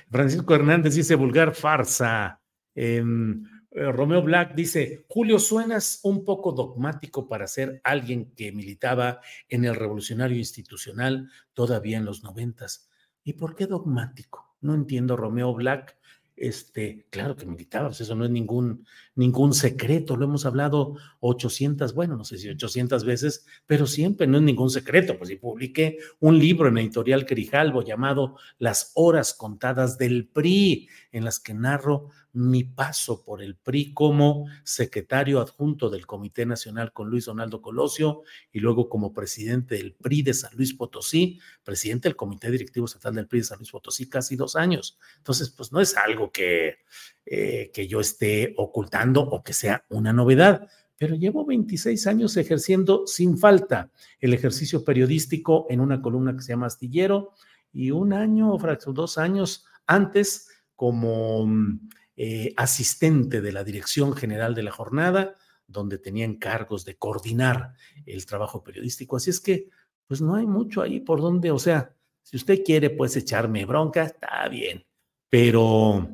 Francisco 0.09 0.55
Hernández 0.55 0.95
dice 0.95 1.15
vulgar 1.15 1.53
farsa. 1.53 2.39
Em, 2.75 3.43
eh, 3.45 3.49
Romeo 3.75 4.21
Black 4.21 4.53
dice, 4.53 5.05
Julio, 5.07 5.39
suenas 5.39 5.99
un 6.03 6.23
poco 6.23 6.51
dogmático 6.51 7.27
para 7.27 7.47
ser 7.47 7.81
alguien 7.83 8.33
que 8.35 8.51
militaba 8.51 9.21
en 9.49 9.65
el 9.65 9.75
revolucionario 9.75 10.37
institucional 10.37 11.29
todavía 11.53 11.97
en 11.97 12.05
los 12.05 12.23
noventas. 12.23 12.89
¿Y 13.23 13.33
por 13.33 13.55
qué 13.55 13.65
dogmático? 13.65 14.55
No 14.61 14.75
entiendo, 14.75 15.15
Romeo 15.15 15.53
Black 15.53 15.97
este, 16.35 17.05
claro 17.11 17.35
que 17.35 17.45
militaba, 17.45 17.89
pues 17.89 18.01
eso 18.01 18.15
no 18.15 18.25
es 18.25 18.31
ningún, 18.31 18.85
ningún 19.15 19.53
secreto, 19.53 20.17
lo 20.17 20.25
hemos 20.25 20.45
hablado 20.45 20.95
800, 21.19 21.93
bueno, 21.93 22.17
no 22.17 22.23
sé 22.23 22.37
si 22.39 22.49
800 22.49 23.05
veces, 23.05 23.45
pero 23.67 23.85
siempre 23.85 24.25
no 24.25 24.37
es 24.37 24.43
ningún 24.43 24.71
secreto, 24.71 25.17
pues 25.17 25.29
si 25.29 25.35
publiqué 25.35 25.99
un 26.19 26.39
libro 26.39 26.67
en 26.67 26.79
editorial 26.79 27.25
Crijalvo 27.25 27.83
llamado 27.83 28.35
Las 28.57 28.91
horas 28.95 29.33
contadas 29.33 29.97
del 29.97 30.27
PRI, 30.27 30.89
en 31.11 31.23
las 31.23 31.39
que 31.39 31.53
narro 31.53 32.09
mi 32.33 32.63
paso 32.63 33.23
por 33.23 33.41
el 33.41 33.55
PRI 33.55 33.93
como 33.93 34.47
secretario 34.63 35.39
adjunto 35.39 35.89
del 35.89 36.07
Comité 36.07 36.45
Nacional 36.45 36.91
con 36.91 37.09
Luis 37.09 37.25
Donaldo 37.25 37.61
Colosio 37.61 38.23
y 38.51 38.59
luego 38.59 38.89
como 38.89 39.13
presidente 39.13 39.75
del 39.75 39.93
PRI 39.93 40.23
de 40.23 40.33
San 40.33 40.55
Luis 40.55 40.73
Potosí, 40.73 41.39
presidente 41.63 42.09
del 42.09 42.15
Comité 42.15 42.49
Directivo 42.49 42.87
Estatal 42.87 43.13
del 43.15 43.27
PRI 43.27 43.39
de 43.39 43.45
San 43.45 43.59
Luis 43.59 43.71
Potosí 43.71 44.09
casi 44.09 44.35
dos 44.35 44.55
años. 44.55 44.97
Entonces, 45.17 45.51
pues 45.51 45.71
no 45.71 45.79
es 45.79 45.95
algo 45.95 46.31
que, 46.31 46.79
eh, 47.25 47.69
que 47.71 47.87
yo 47.87 47.99
esté 47.99 48.55
ocultando 48.57 49.21
o 49.21 49.43
que 49.43 49.53
sea 49.53 49.85
una 49.89 50.11
novedad, 50.11 50.67
pero 50.97 51.15
llevo 51.15 51.45
26 51.45 52.07
años 52.07 52.35
ejerciendo 52.37 53.05
sin 53.05 53.37
falta 53.37 53.91
el 54.19 54.33
ejercicio 54.33 54.83
periodístico 54.83 55.67
en 55.69 55.81
una 55.81 56.01
columna 56.01 56.35
que 56.35 56.41
se 56.41 56.53
llama 56.53 56.67
Astillero 56.67 57.33
y 57.71 57.91
un 57.91 58.13
año 58.13 58.53
o 58.53 58.93
dos 58.93 59.17
años 59.17 59.65
antes 59.85 60.49
como 60.75 61.45
mm, 61.45 61.89
eh, 62.15 62.53
asistente 62.57 63.41
de 63.41 63.51
la 63.51 63.63
Dirección 63.63 64.13
General 64.15 64.53
de 64.53 64.63
la 64.63 64.71
Jornada, 64.71 65.35
donde 65.67 65.97
tenía 65.97 66.25
encargos 66.25 66.85
de 66.85 66.95
coordinar 66.95 67.73
el 68.05 68.25
trabajo 68.25 68.63
periodístico. 68.63 69.17
Así 69.17 69.29
es 69.29 69.39
que, 69.39 69.69
pues 70.07 70.21
no 70.21 70.35
hay 70.35 70.45
mucho 70.45 70.81
ahí 70.81 70.99
por 70.99 71.21
donde, 71.21 71.51
o 71.51 71.59
sea, 71.59 71.95
si 72.21 72.37
usted 72.37 72.63
quiere, 72.63 72.89
pues 72.89 73.15
echarme 73.15 73.65
bronca, 73.65 74.03
está 74.03 74.47
bien, 74.47 74.85
pero, 75.29 76.07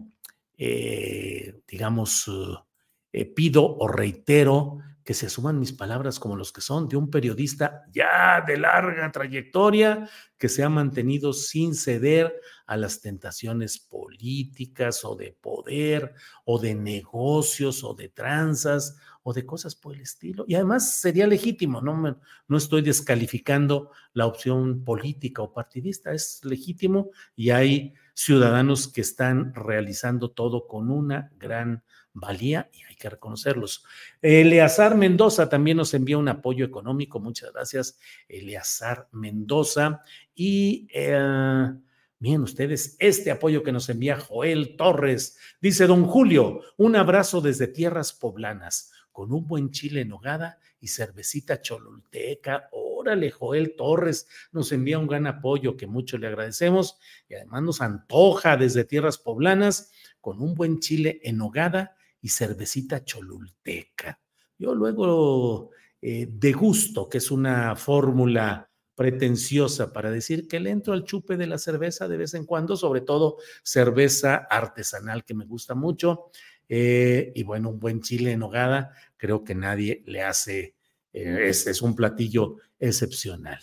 eh, 0.57 1.61
digamos, 1.67 2.29
eh, 3.11 3.25
pido 3.25 3.65
o 3.77 3.87
reitero 3.87 4.79
que 5.09 5.15
se 5.15 5.27
suman 5.27 5.57
mis 5.57 5.73
palabras 5.73 6.19
como 6.19 6.35
los 6.35 6.53
que 6.53 6.61
son 6.61 6.87
de 6.87 6.95
un 6.95 7.09
periodista 7.09 7.81
ya 7.91 8.43
de 8.45 8.57
larga 8.57 9.11
trayectoria 9.11 10.07
que 10.37 10.47
se 10.47 10.63
ha 10.63 10.69
mantenido 10.69 11.33
sin 11.33 11.73
ceder 11.73 12.39
a 12.67 12.77
las 12.77 13.01
tentaciones 13.01 13.79
políticas 13.79 15.03
o 15.03 15.15
de 15.15 15.31
poder 15.31 16.13
o 16.45 16.59
de 16.59 16.75
negocios 16.75 17.83
o 17.83 17.95
de 17.95 18.09
tranzas 18.09 18.99
o 19.23 19.33
de 19.33 19.47
cosas 19.47 19.73
por 19.73 19.95
el 19.95 20.01
estilo. 20.01 20.45
Y 20.47 20.53
además 20.53 20.99
sería 21.01 21.25
legítimo, 21.25 21.81
no, 21.81 22.19
no 22.47 22.57
estoy 22.57 22.83
descalificando 22.83 23.89
la 24.13 24.27
opción 24.27 24.83
política 24.83 25.41
o 25.41 25.51
partidista, 25.51 26.13
es 26.13 26.41
legítimo 26.43 27.09
y 27.35 27.49
hay 27.49 27.95
ciudadanos 28.13 28.87
que 28.87 29.01
están 29.01 29.55
realizando 29.55 30.29
todo 30.29 30.67
con 30.67 30.91
una 30.91 31.31
gran 31.39 31.83
valía 32.19 32.69
y 32.73 32.83
hay 32.83 32.95
que 32.95 33.09
reconocerlos. 33.09 33.83
Eleazar 34.21 34.95
Mendoza 34.95 35.49
también 35.49 35.77
nos 35.77 35.93
envía 35.93 36.17
un 36.17 36.27
apoyo 36.27 36.65
económico. 36.65 37.19
Muchas 37.19 37.53
gracias, 37.53 37.97
Eleazar 38.27 39.07
Mendoza. 39.11 40.03
Y 40.35 40.87
eh, 40.93 41.71
miren 42.19 42.41
ustedes, 42.41 42.95
este 42.99 43.31
apoyo 43.31 43.63
que 43.63 43.71
nos 43.71 43.89
envía 43.89 44.19
Joel 44.19 44.75
Torres. 44.75 45.37
Dice 45.61 45.87
don 45.87 46.05
Julio, 46.05 46.61
un 46.77 46.95
abrazo 46.95 47.41
desde 47.41 47.67
tierras 47.67 48.13
poblanas 48.13 48.91
con 49.11 49.31
un 49.33 49.47
buen 49.47 49.71
chile 49.71 50.01
en 50.01 50.13
hogada 50.13 50.59
y 50.79 50.87
cervecita 50.87 51.61
cholulteca. 51.61 52.69
Órale, 52.71 53.31
Joel 53.31 53.75
Torres 53.75 54.27
nos 54.51 54.71
envía 54.71 54.99
un 54.99 55.07
gran 55.07 55.27
apoyo 55.27 55.75
que 55.75 55.87
mucho 55.87 56.17
le 56.17 56.27
agradecemos 56.27 56.97
y 57.27 57.35
además 57.35 57.63
nos 57.63 57.81
antoja 57.81 58.57
desde 58.57 58.83
tierras 58.85 59.17
poblanas 59.17 59.91
con 60.21 60.41
un 60.41 60.53
buen 60.55 60.79
chile 60.79 61.19
en 61.23 61.41
hogada 61.41 61.95
y 62.21 62.29
cervecita 62.29 63.03
cholulteca. 63.03 64.19
Yo 64.57 64.75
luego 64.75 65.71
eh, 66.01 66.27
de 66.29 66.53
gusto, 66.53 67.09
que 67.09 67.17
es 67.17 67.31
una 67.31 67.75
fórmula 67.75 68.69
pretenciosa 68.95 69.93
para 69.93 70.11
decir 70.11 70.47
que 70.47 70.59
le 70.59 70.71
entro 70.71 70.93
al 70.93 71.05
chupe 71.05 71.37
de 71.37 71.47
la 71.47 71.57
cerveza 71.57 72.07
de 72.09 72.17
vez 72.17 72.33
en 72.33 72.45
cuando, 72.45 72.75
sobre 72.75 73.01
todo 73.01 73.37
cerveza 73.63 74.35
artesanal 74.35 75.23
que 75.23 75.33
me 75.33 75.45
gusta 75.45 75.75
mucho. 75.75 76.31
Eh, 76.67 77.31
y 77.33 77.43
bueno, 77.43 77.69
un 77.69 77.79
buen 77.79 78.01
chile 78.01 78.31
en 78.31 78.43
hogada, 78.43 78.93
creo 79.17 79.43
que 79.43 79.55
nadie 79.55 80.03
le 80.05 80.21
hace, 80.21 80.75
eh, 81.13 81.47
es, 81.47 81.81
un 81.81 81.95
platillo 81.95 82.57
excepcional. 82.77 83.59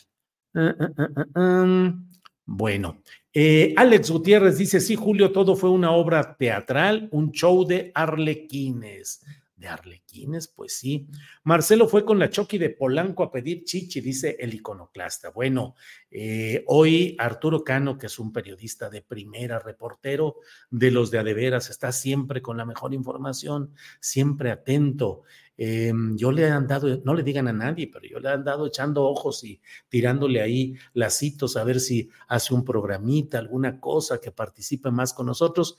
Ah, 0.54 0.74
ah, 0.80 1.26
ah, 1.34 1.94
bueno, 2.46 3.02
eh, 3.38 3.74
Alex 3.76 4.10
Gutiérrez 4.10 4.56
dice, 4.56 4.80
sí, 4.80 4.96
Julio, 4.96 5.30
todo 5.30 5.56
fue 5.56 5.68
una 5.68 5.90
obra 5.90 6.38
teatral, 6.38 7.10
un 7.12 7.32
show 7.32 7.66
de 7.66 7.92
arlequines. 7.94 9.20
¿De 9.54 9.68
arlequines? 9.68 10.48
Pues 10.48 10.78
sí. 10.78 11.06
Marcelo 11.44 11.86
fue 11.86 12.02
con 12.02 12.18
la 12.18 12.30
Choqui 12.30 12.56
de 12.56 12.70
Polanco 12.70 13.22
a 13.22 13.30
pedir 13.30 13.64
chichi, 13.64 14.00
dice 14.00 14.38
el 14.40 14.54
iconoclasta. 14.54 15.32
Bueno, 15.32 15.74
eh, 16.10 16.64
hoy 16.66 17.14
Arturo 17.18 17.62
Cano, 17.62 17.98
que 17.98 18.06
es 18.06 18.18
un 18.18 18.32
periodista 18.32 18.88
de 18.88 19.02
primera, 19.02 19.58
reportero 19.58 20.36
de 20.70 20.90
los 20.90 21.10
de 21.10 21.18
Adeveras, 21.18 21.68
está 21.68 21.92
siempre 21.92 22.40
con 22.40 22.56
la 22.56 22.64
mejor 22.64 22.94
información, 22.94 23.74
siempre 24.00 24.50
atento. 24.50 25.24
Eh, 25.58 25.92
yo 26.16 26.32
le 26.32 26.42
he 26.42 26.50
andado, 26.50 27.00
no 27.04 27.14
le 27.14 27.22
digan 27.22 27.48
a 27.48 27.52
nadie, 27.52 27.88
pero 27.92 28.06
yo 28.06 28.20
le 28.20 28.28
he 28.28 28.32
andado 28.32 28.66
echando 28.66 29.04
ojos 29.04 29.42
y 29.44 29.60
tirándole 29.88 30.42
ahí 30.42 30.74
lacitos 30.92 31.56
a 31.56 31.64
ver 31.64 31.80
si 31.80 32.10
hace 32.28 32.54
un 32.54 32.64
programita, 32.64 33.38
alguna 33.38 33.80
cosa 33.80 34.20
que 34.20 34.30
participe 34.30 34.90
más 34.90 35.14
con 35.14 35.26
nosotros, 35.26 35.78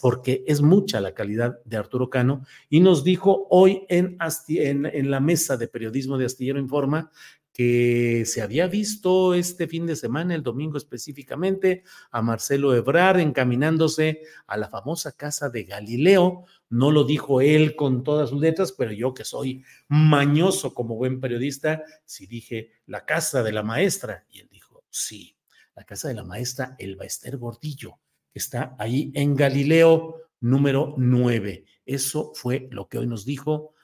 porque 0.00 0.44
es 0.46 0.62
mucha 0.62 1.00
la 1.00 1.14
calidad 1.14 1.58
de 1.64 1.76
Arturo 1.76 2.08
Cano. 2.10 2.44
Y 2.68 2.80
nos 2.80 3.04
dijo 3.04 3.46
hoy 3.50 3.84
en, 3.88 4.16
en 4.18 5.10
la 5.10 5.20
mesa 5.20 5.56
de 5.56 5.68
periodismo 5.68 6.18
de 6.18 6.26
Astillero 6.26 6.58
Informa 6.58 7.10
que 7.58 8.22
se 8.24 8.40
había 8.40 8.68
visto 8.68 9.34
este 9.34 9.66
fin 9.66 9.84
de 9.84 9.96
semana, 9.96 10.32
el 10.32 10.44
domingo 10.44 10.78
específicamente, 10.78 11.82
a 12.12 12.22
Marcelo 12.22 12.72
Ebrar 12.72 13.18
encaminándose 13.18 14.20
a 14.46 14.56
la 14.56 14.68
famosa 14.68 15.10
casa 15.16 15.50
de 15.50 15.64
Galileo. 15.64 16.44
No 16.70 16.92
lo 16.92 17.02
dijo 17.02 17.40
él 17.40 17.74
con 17.74 18.04
todas 18.04 18.30
sus 18.30 18.40
letras, 18.40 18.70
pero 18.70 18.92
yo 18.92 19.12
que 19.12 19.24
soy 19.24 19.64
mañoso 19.88 20.72
como 20.72 20.94
buen 20.94 21.20
periodista, 21.20 21.82
sí 22.04 22.26
dije 22.26 22.70
la 22.86 23.04
casa 23.04 23.42
de 23.42 23.50
la 23.50 23.64
maestra. 23.64 24.24
Y 24.30 24.38
él 24.38 24.48
dijo, 24.52 24.84
sí, 24.88 25.36
la 25.74 25.82
casa 25.82 26.06
de 26.06 26.14
la 26.14 26.22
maestra 26.22 26.76
Elba 26.78 27.06
Ester 27.06 27.38
Gordillo, 27.38 27.98
que 28.32 28.38
está 28.38 28.76
ahí 28.78 29.10
en 29.16 29.34
Galileo 29.34 30.28
número 30.38 30.94
9. 30.96 31.64
Eso 31.84 32.30
fue 32.36 32.68
lo 32.70 32.88
que 32.88 32.98
hoy 32.98 33.08
nos 33.08 33.24
dijo 33.24 33.74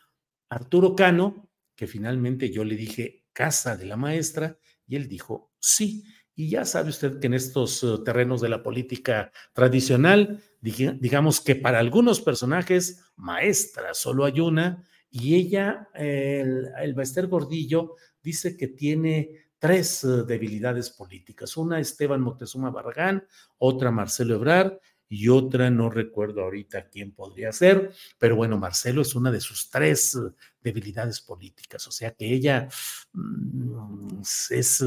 Arturo 0.48 0.94
Cano, 0.94 1.48
que 1.74 1.88
finalmente 1.88 2.52
yo 2.52 2.62
le 2.62 2.76
dije, 2.76 3.23
casa 3.34 3.76
de 3.76 3.84
la 3.84 3.96
maestra 3.96 4.56
y 4.86 4.96
él 4.96 5.08
dijo 5.08 5.52
sí. 5.58 6.04
Y 6.36 6.48
ya 6.48 6.64
sabe 6.64 6.88
usted 6.88 7.20
que 7.20 7.26
en 7.26 7.34
estos 7.34 7.84
eh, 7.84 7.98
terrenos 8.04 8.40
de 8.40 8.48
la 8.48 8.62
política 8.62 9.30
tradicional, 9.52 10.42
digamos 10.60 11.40
que 11.40 11.54
para 11.54 11.78
algunos 11.78 12.20
personajes, 12.20 13.04
maestra 13.16 13.94
solo 13.94 14.24
hay 14.24 14.40
una, 14.40 14.82
y 15.10 15.36
ella, 15.36 15.88
el, 15.94 16.70
el 16.76 17.28
Gordillo, 17.28 17.94
dice 18.20 18.56
que 18.56 18.66
tiene 18.68 19.44
tres 19.60 20.02
eh, 20.02 20.24
debilidades 20.26 20.90
políticas. 20.90 21.56
Una 21.56 21.78
Esteban 21.78 22.20
Moctezuma 22.20 22.70
Barragán, 22.70 23.24
otra 23.58 23.90
Marcelo 23.90 24.34
Ebrar 24.34 24.80
y 25.08 25.28
otra 25.28 25.70
no 25.70 25.90
recuerdo 25.90 26.42
ahorita 26.42 26.88
quién 26.88 27.12
podría 27.12 27.52
ser, 27.52 27.92
pero 28.18 28.36
bueno, 28.36 28.58
Marcelo 28.58 29.02
es 29.02 29.14
una 29.14 29.30
de 29.30 29.40
sus 29.40 29.70
tres 29.70 30.14
eh, 30.16 30.32
debilidades 30.62 31.20
políticas, 31.20 31.86
o 31.86 31.90
sea 31.90 32.12
que 32.12 32.26
ella 32.26 32.68
mm, 33.12 34.20
es, 34.50 34.84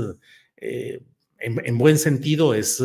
eh, 0.57 1.03
en, 1.39 1.77
buen 1.77 1.97
sentido, 1.97 2.53
es 2.53 2.83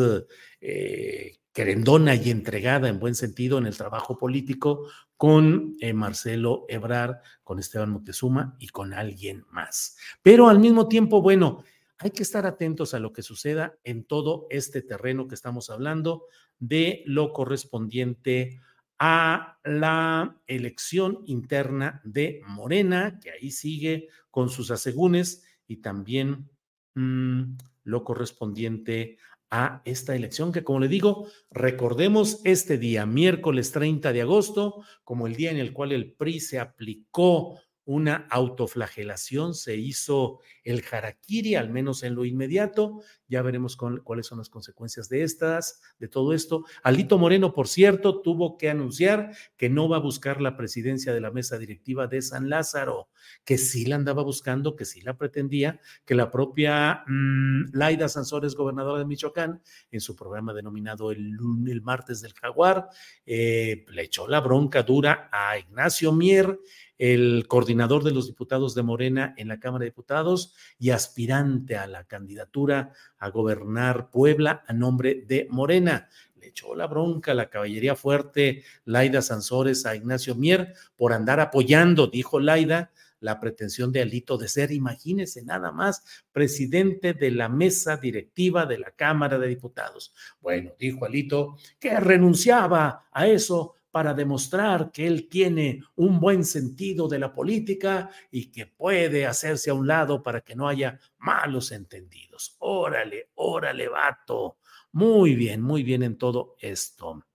eh, 0.61 1.35
querendona 1.51 2.15
y 2.15 2.29
entregada 2.29 2.87
en 2.87 2.99
buen 2.99 3.15
sentido 3.15 3.57
en 3.57 3.65
el 3.65 3.77
trabajo 3.77 4.17
político 4.17 4.87
con 5.17 5.77
Marcelo 5.93 6.65
Ebrar, 6.67 7.21
con 7.43 7.59
Esteban 7.59 7.91
Moctezuma 7.91 8.57
y 8.59 8.67
con 8.67 8.93
alguien 8.93 9.45
más. 9.51 9.95
Pero 10.21 10.49
al 10.49 10.59
mismo 10.59 10.87
tiempo, 10.87 11.21
bueno, 11.21 11.63
hay 11.97 12.11
que 12.11 12.23
estar 12.23 12.45
atentos 12.45 12.93
a 12.93 12.99
lo 12.99 13.13
que 13.13 13.21
suceda 13.21 13.77
en 13.83 14.03
todo 14.03 14.47
este 14.49 14.81
terreno 14.81 15.27
que 15.27 15.35
estamos 15.35 15.69
hablando 15.69 16.25
de 16.59 17.03
lo 17.05 17.33
correspondiente 17.33 18.59
a 18.99 19.59
la 19.63 20.39
elección 20.47 21.23
interna 21.25 22.01
de 22.03 22.41
Morena, 22.47 23.19
que 23.21 23.31
ahí 23.31 23.51
sigue 23.51 24.07
con 24.31 24.49
sus 24.49 24.71
asegúnes, 24.71 25.43
y 25.67 25.77
también 25.77 26.49
mm, 26.95 27.55
lo 27.83 28.03
correspondiente 28.03 29.17
a 29.49 29.81
esta 29.85 30.15
elección, 30.15 30.51
que 30.51 30.63
como 30.63 30.79
le 30.79 30.87
digo, 30.87 31.27
recordemos 31.51 32.41
este 32.43 32.77
día, 32.77 33.05
miércoles 33.05 33.71
30 33.71 34.11
de 34.11 34.21
agosto, 34.21 34.83
como 35.03 35.27
el 35.27 35.35
día 35.35 35.51
en 35.51 35.57
el 35.57 35.73
cual 35.73 35.91
el 35.91 36.13
PRI 36.13 36.39
se 36.39 36.59
aplicó 36.59 37.59
una 37.85 38.27
autoflagelación, 38.29 39.53
se 39.53 39.75
hizo 39.75 40.39
el 40.63 40.83
harakiri, 40.89 41.55
al 41.55 41.69
menos 41.69 42.03
en 42.03 42.15
lo 42.15 42.25
inmediato. 42.25 43.01
Ya 43.27 43.41
veremos 43.41 43.75
cuáles 43.75 44.27
son 44.27 44.37
las 44.37 44.49
consecuencias 44.49 45.09
de 45.09 45.23
estas, 45.23 45.81
de 45.99 46.07
todo 46.07 46.33
esto. 46.33 46.65
Alito 46.83 47.17
Moreno, 47.17 47.53
por 47.53 47.67
cierto, 47.67 48.21
tuvo 48.21 48.57
que 48.57 48.69
anunciar 48.69 49.35
que 49.57 49.69
no 49.69 49.89
va 49.89 49.97
a 49.97 50.01
buscar 50.01 50.39
la 50.39 50.55
presidencia 50.55 51.13
de 51.13 51.21
la 51.21 51.31
mesa 51.31 51.57
directiva 51.57 52.07
de 52.07 52.21
San 52.21 52.49
Lázaro, 52.49 53.09
que 53.43 53.57
sí 53.57 53.85
la 53.85 53.95
andaba 53.95 54.23
buscando, 54.23 54.75
que 54.75 54.85
sí 54.85 55.01
la 55.01 55.17
pretendía, 55.17 55.79
que 56.05 56.15
la 56.15 56.31
propia 56.31 57.03
mm, 57.07 57.71
Laida 57.73 58.07
Sansores, 58.07 58.55
gobernadora 58.55 58.99
de 58.99 59.05
Michoacán, 59.05 59.61
en 59.91 59.99
su 59.99 60.15
programa 60.15 60.53
denominado 60.53 61.11
el, 61.11 61.37
el 61.67 61.81
martes 61.81 62.21
del 62.21 62.33
jaguar, 62.33 62.87
eh, 63.25 63.85
le 63.89 64.03
echó 64.03 64.27
la 64.27 64.39
bronca 64.39 64.83
dura 64.83 65.29
a 65.31 65.57
Ignacio 65.57 66.11
Mier 66.11 66.59
el 67.03 67.47
coordinador 67.49 68.05
de 68.05 68.11
los 68.11 68.27
diputados 68.27 68.75
de 68.75 68.81
Morena 68.81 69.33
en 69.35 69.49
la 69.49 69.59
Cámara 69.59 69.81
de 69.83 69.89
Diputados 69.89 70.55
y 70.79 70.91
aspirante 70.91 71.75
a 71.75 71.85
la 71.85 72.05
candidatura 72.05 72.93
a 73.17 73.29
gobernar 73.29 74.09
Puebla 74.09 74.63
a 74.65 74.71
nombre 74.71 75.25
de 75.27 75.45
Morena. 75.49 76.07
Le 76.39 76.47
echó 76.47 76.75
la 76.75 76.87
bronca 76.87 77.33
la 77.33 77.49
caballería 77.49 77.97
fuerte 77.97 78.63
Laida 78.85 79.21
Sansores 79.21 79.85
a 79.85 79.97
Ignacio 79.97 80.35
Mier 80.35 80.75
por 80.95 81.11
andar 81.11 81.41
apoyando, 81.41 82.07
dijo 82.07 82.39
Laida, 82.39 82.93
la 83.19 83.37
pretensión 83.41 83.91
de 83.91 84.01
Alito 84.01 84.37
de 84.37 84.47
ser, 84.47 84.71
imagínese 84.71 85.43
nada 85.43 85.73
más, 85.73 86.23
presidente 86.31 87.13
de 87.13 87.31
la 87.31 87.49
mesa 87.49 87.97
directiva 87.97 88.65
de 88.65 88.77
la 88.77 88.91
Cámara 88.91 89.37
de 89.39 89.49
Diputados. 89.49 90.13
Bueno, 90.39 90.71
dijo 90.79 91.03
Alito 91.03 91.57
que 91.81 91.99
renunciaba 91.99 93.09
a 93.11 93.27
eso 93.27 93.75
para 93.93 94.15
demostrar 94.15 94.91
que 94.91 95.05
él 95.05 95.29
tiene 95.29 95.83
un 95.97 96.19
buen 96.19 96.43
sentido 96.43 97.07
de 97.07 97.19
la 97.19 97.31
política 97.31 98.09
y 98.31 98.49
que 98.49 98.65
puede 98.65 99.27
hacerse 99.27 99.69
a 99.69 99.75
un 99.75 99.85
lado 99.85 100.23
para 100.23 100.41
que 100.41 100.55
no 100.55 100.67
haya 100.67 100.99
malos 101.19 101.71
entendidos. 101.71 102.55
Órale, 102.57 103.29
órale, 103.35 103.87
vato. 103.87 104.57
Muy 104.93 105.35
bien, 105.35 105.61
muy 105.61 105.83
bien 105.83 106.01
en 106.01 106.17
todo 106.17 106.55
esto. 106.59 107.27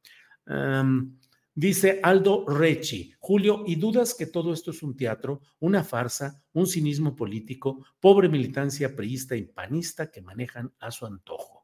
dice 1.54 2.00
Aldo 2.02 2.44
Rechi, 2.48 3.14
Julio, 3.20 3.62
¿y 3.64 3.76
dudas 3.76 4.16
que 4.16 4.26
todo 4.26 4.52
esto 4.52 4.72
es 4.72 4.82
un 4.82 4.96
teatro, 4.96 5.42
una 5.60 5.84
farsa, 5.84 6.42
un 6.54 6.66
cinismo 6.66 7.14
político, 7.14 7.86
pobre 8.00 8.28
militancia 8.28 8.96
priista 8.96 9.36
y 9.36 9.44
panista 9.44 10.10
que 10.10 10.22
manejan 10.22 10.74
a 10.80 10.90
su 10.90 11.06
antojo? 11.06 11.57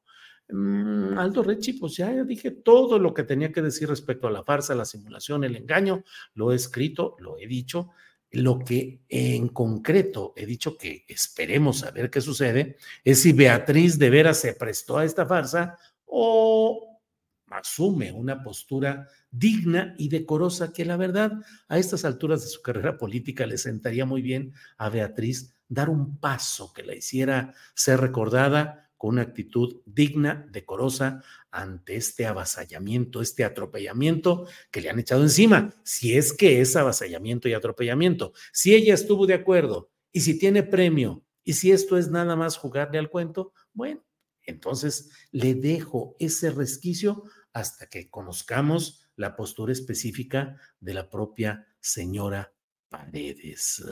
Mm, 0.48 1.18
Aldo 1.18 1.42
Rechi, 1.42 1.74
pues 1.74 1.96
ya 1.96 2.12
dije 2.24 2.50
todo 2.50 2.98
lo 2.98 3.14
que 3.14 3.24
tenía 3.24 3.50
que 3.50 3.62
decir 3.62 3.88
respecto 3.88 4.26
a 4.26 4.30
la 4.30 4.44
farsa, 4.44 4.74
la 4.74 4.84
simulación, 4.84 5.44
el 5.44 5.56
engaño, 5.56 6.04
lo 6.34 6.52
he 6.52 6.56
escrito, 6.56 7.16
lo 7.18 7.38
he 7.38 7.46
dicho. 7.46 7.90
Lo 8.30 8.58
que 8.58 9.00
en 9.08 9.48
concreto 9.48 10.32
he 10.36 10.44
dicho 10.44 10.76
que 10.76 11.04
esperemos 11.06 11.84
a 11.84 11.92
ver 11.92 12.10
qué 12.10 12.20
sucede 12.20 12.78
es 13.04 13.20
si 13.22 13.32
Beatriz 13.32 13.98
de 13.98 14.10
veras 14.10 14.38
se 14.38 14.54
prestó 14.54 14.98
a 14.98 15.04
esta 15.04 15.24
farsa 15.24 15.78
o 16.04 17.00
asume 17.46 18.10
una 18.10 18.42
postura 18.42 19.08
digna 19.30 19.94
y 19.98 20.08
decorosa 20.08 20.72
que 20.72 20.84
la 20.84 20.96
verdad 20.96 21.32
a 21.68 21.78
estas 21.78 22.04
alturas 22.04 22.42
de 22.42 22.48
su 22.48 22.60
carrera 22.60 22.98
política 22.98 23.46
le 23.46 23.56
sentaría 23.56 24.04
muy 24.04 24.20
bien 24.20 24.52
a 24.78 24.88
Beatriz 24.88 25.54
dar 25.68 25.88
un 25.88 26.18
paso 26.18 26.72
que 26.72 26.82
la 26.82 26.94
hiciera 26.94 27.54
ser 27.74 28.00
recordada 28.00 28.90
con 28.96 29.14
una 29.14 29.22
actitud 29.22 29.82
digna, 29.84 30.46
decorosa 30.50 31.22
ante 31.50 31.96
este 31.96 32.26
avasallamiento, 32.26 33.20
este 33.20 33.44
atropellamiento 33.44 34.46
que 34.70 34.80
le 34.80 34.90
han 34.90 34.98
echado 34.98 35.22
encima, 35.22 35.74
si 35.82 36.16
es 36.16 36.32
que 36.32 36.60
es 36.60 36.76
avasallamiento 36.76 37.48
y 37.48 37.54
atropellamiento. 37.54 38.32
Si 38.52 38.74
ella 38.74 38.94
estuvo 38.94 39.26
de 39.26 39.34
acuerdo 39.34 39.90
y 40.12 40.20
si 40.20 40.38
tiene 40.38 40.62
premio 40.62 41.24
y 41.44 41.54
si 41.54 41.72
esto 41.72 41.96
es 41.96 42.10
nada 42.10 42.36
más 42.36 42.56
jugarle 42.56 42.98
al 42.98 43.10
cuento, 43.10 43.52
bueno, 43.72 44.04
entonces 44.42 45.10
le 45.30 45.54
dejo 45.54 46.16
ese 46.18 46.50
resquicio 46.50 47.24
hasta 47.52 47.88
que 47.88 48.10
conozcamos 48.10 49.08
la 49.16 49.36
postura 49.36 49.72
específica 49.72 50.56
de 50.80 50.94
la 50.94 51.08
propia 51.08 51.66
señora 51.80 52.52
Paredes. 52.88 53.84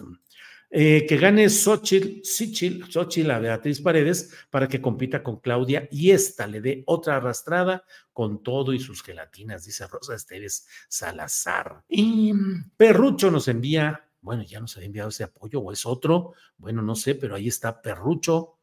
Eh, 0.75 1.05
que 1.07 1.18
gane 1.18 1.51
Xochitl, 1.51 2.23
Xochitl, 2.25 3.31
a 3.31 3.39
Beatriz 3.39 3.83
Paredes 3.83 4.33
para 4.49 4.66
que 4.66 4.81
compita 4.81 5.23
con 5.23 5.39
Claudia 5.39 5.87
y 5.91 6.12
esta 6.12 6.47
le 6.47 6.62
dé 6.62 6.83
otra 6.87 7.16
arrastrada 7.16 7.85
con 8.11 8.43
todo 8.43 8.73
y 8.73 8.81
sus 8.81 9.03
gelatinas, 9.03 9.66
dice 9.66 9.87
Rosa 9.87 10.14
Esteves 10.14 10.66
Salazar. 10.89 11.85
Y 11.91 12.33
Perrucho 12.75 13.31
nos 13.31 13.49
envía, 13.49 14.09
bueno, 14.23 14.45
ya 14.45 14.61
nos 14.61 14.75
ha 14.79 14.83
enviado 14.83 15.11
ese 15.11 15.25
apoyo 15.25 15.61
o 15.61 15.73
es 15.73 15.85
otro, 15.85 16.33
bueno, 16.57 16.81
no 16.81 16.95
sé, 16.95 17.16
pero 17.16 17.35
ahí 17.35 17.49
está 17.49 17.83
Perrucho. 17.83 18.57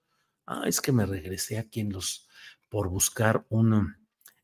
Ah, 0.47 0.64
es 0.66 0.82
que 0.82 0.91
me 0.91 1.05
regresé 1.05 1.60
aquí 1.60 1.82
en 1.82 1.93
los, 1.93 2.28
por 2.70 2.89
buscar 2.89 3.45
uno. 3.49 3.86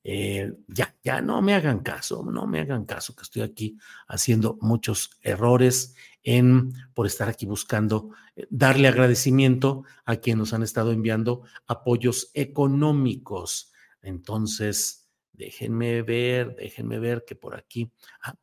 Eh, 0.07 0.53
ya, 0.67 0.95
ya, 1.03 1.19
no 1.19 1.41
me 1.41 1.55
hagan 1.55 1.79
caso, 1.79 2.23
no 2.23 2.45
me 2.45 2.59
hagan 2.59 2.85
caso, 2.85 3.15
que 3.15 3.23
estoy 3.23 3.41
aquí 3.41 3.75
haciendo 4.07 4.55
muchos 4.61 5.09
errores 5.23 5.95
en, 6.21 6.73
por 6.93 7.07
estar 7.07 7.27
aquí 7.27 7.47
buscando 7.47 8.11
eh, 8.35 8.45
darle 8.51 8.87
agradecimiento 8.87 9.83
a 10.05 10.17
quienes 10.17 10.37
nos 10.37 10.53
han 10.53 10.61
estado 10.61 10.91
enviando 10.91 11.41
apoyos 11.65 12.29
económicos. 12.35 13.71
Entonces, 14.03 15.09
déjenme 15.33 16.03
ver, 16.03 16.55
déjenme 16.55 16.99
ver 16.99 17.25
que 17.25 17.33
por 17.33 17.55
aquí. 17.55 17.91
Ah, 18.21 18.35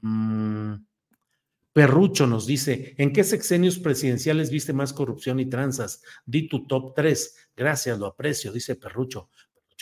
mm, 0.00 0.76
Perrucho 1.74 2.26
nos 2.26 2.46
dice, 2.46 2.94
¿en 2.96 3.12
qué 3.12 3.22
sexenios 3.22 3.78
presidenciales 3.78 4.50
viste 4.50 4.72
más 4.72 4.94
corrupción 4.94 5.40
y 5.40 5.46
tranzas? 5.46 6.02
Di 6.24 6.48
tu 6.48 6.66
top 6.66 6.94
tres. 6.94 7.36
Gracias, 7.54 7.98
lo 7.98 8.06
aprecio, 8.06 8.50
dice 8.50 8.76
Perrucho. 8.76 9.28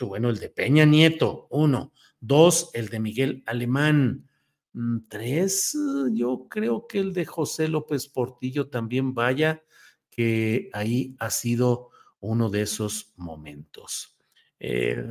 Bueno, 0.06 0.30
el 0.30 0.38
de 0.38 0.48
Peña 0.48 0.84
Nieto, 0.84 1.46
uno. 1.50 1.92
Dos, 2.20 2.70
el 2.74 2.88
de 2.88 3.00
Miguel 3.00 3.42
Alemán. 3.46 4.28
Mm, 4.72 4.98
tres, 5.08 5.76
yo 6.12 6.46
creo 6.48 6.86
que 6.86 7.00
el 7.00 7.12
de 7.12 7.24
José 7.24 7.68
López 7.68 8.06
Portillo 8.08 8.68
también 8.68 9.14
vaya, 9.14 9.64
que 10.10 10.70
ahí 10.72 11.16
ha 11.18 11.30
sido 11.30 11.90
uno 12.20 12.50
de 12.50 12.62
esos 12.62 13.12
momentos. 13.16 14.16
Eh, 14.62 15.02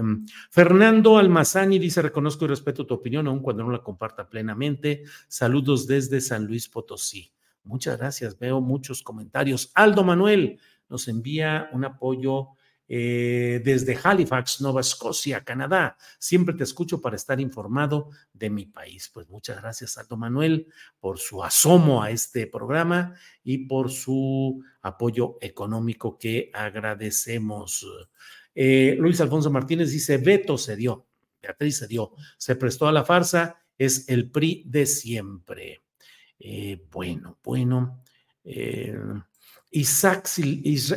Fernando 0.52 1.18
Almazani 1.18 1.80
dice, 1.80 2.04
reconozco 2.04 2.46
y 2.46 2.50
respeto 2.50 2.86
tu 2.86 2.94
opinión, 2.94 3.28
aun 3.28 3.40
cuando 3.40 3.64
no 3.64 3.72
la 3.72 3.84
comparta 3.84 4.30
plenamente. 4.30 5.04
Saludos 5.28 5.88
desde 5.88 6.22
San 6.22 6.46
Luis 6.46 6.70
Potosí. 6.70 7.34
Muchas 7.64 7.98
gracias, 7.98 8.38
veo 8.38 8.62
muchos 8.62 9.02
comentarios. 9.02 9.72
Aldo 9.74 10.04
Manuel 10.04 10.60
nos 10.88 11.08
envía 11.08 11.70
un 11.74 11.86
apoyo 11.86 12.50
eh, 12.92 13.62
desde 13.64 14.00
Halifax, 14.04 14.62
Nova 14.62 14.82
Escocia, 14.82 15.44
Canadá. 15.44 15.96
Siempre 16.18 16.56
te 16.56 16.64
escucho 16.64 17.00
para 17.00 17.16
estar 17.16 17.40
informado 17.40 18.10
de 18.34 18.50
mi 18.50 18.66
país. 18.66 19.12
Pues 19.14 19.30
muchas 19.30 19.62
gracias, 19.62 20.00
Aldo 20.00 20.18
Manuel, 20.18 20.68
por 21.00 21.20
su 21.20 21.44
asomo 21.44 22.02
a 22.02 22.10
este 22.10 22.48
programa 22.48 23.14
y 23.44 23.60
por 23.68 23.92
su 23.92 24.64
apoyo 24.82 25.38
económico 25.40 26.18
que 26.18 26.50
agradecemos. 26.52 27.86
Eh, 28.56 28.98
Luis 29.00 29.22
Alfonso 29.22 29.52
Martínez 29.52 29.92
dice, 29.92 30.18
Beto 30.18 30.58
se 30.58 30.76
dio, 30.76 31.06
Beatriz 31.40 31.78
se 31.78 31.88
dio, 31.88 32.14
se 32.38 32.56
prestó 32.56 32.88
a 32.88 32.92
la 32.92 33.06
farsa, 33.06 33.60
es 33.78 34.10
el 34.10 34.32
PRI 34.32 34.64
de 34.66 34.88
siempre. 34.88 35.84
Eh, 36.40 36.84
bueno, 36.90 37.38
bueno. 37.44 38.02
Isaac 39.72 40.28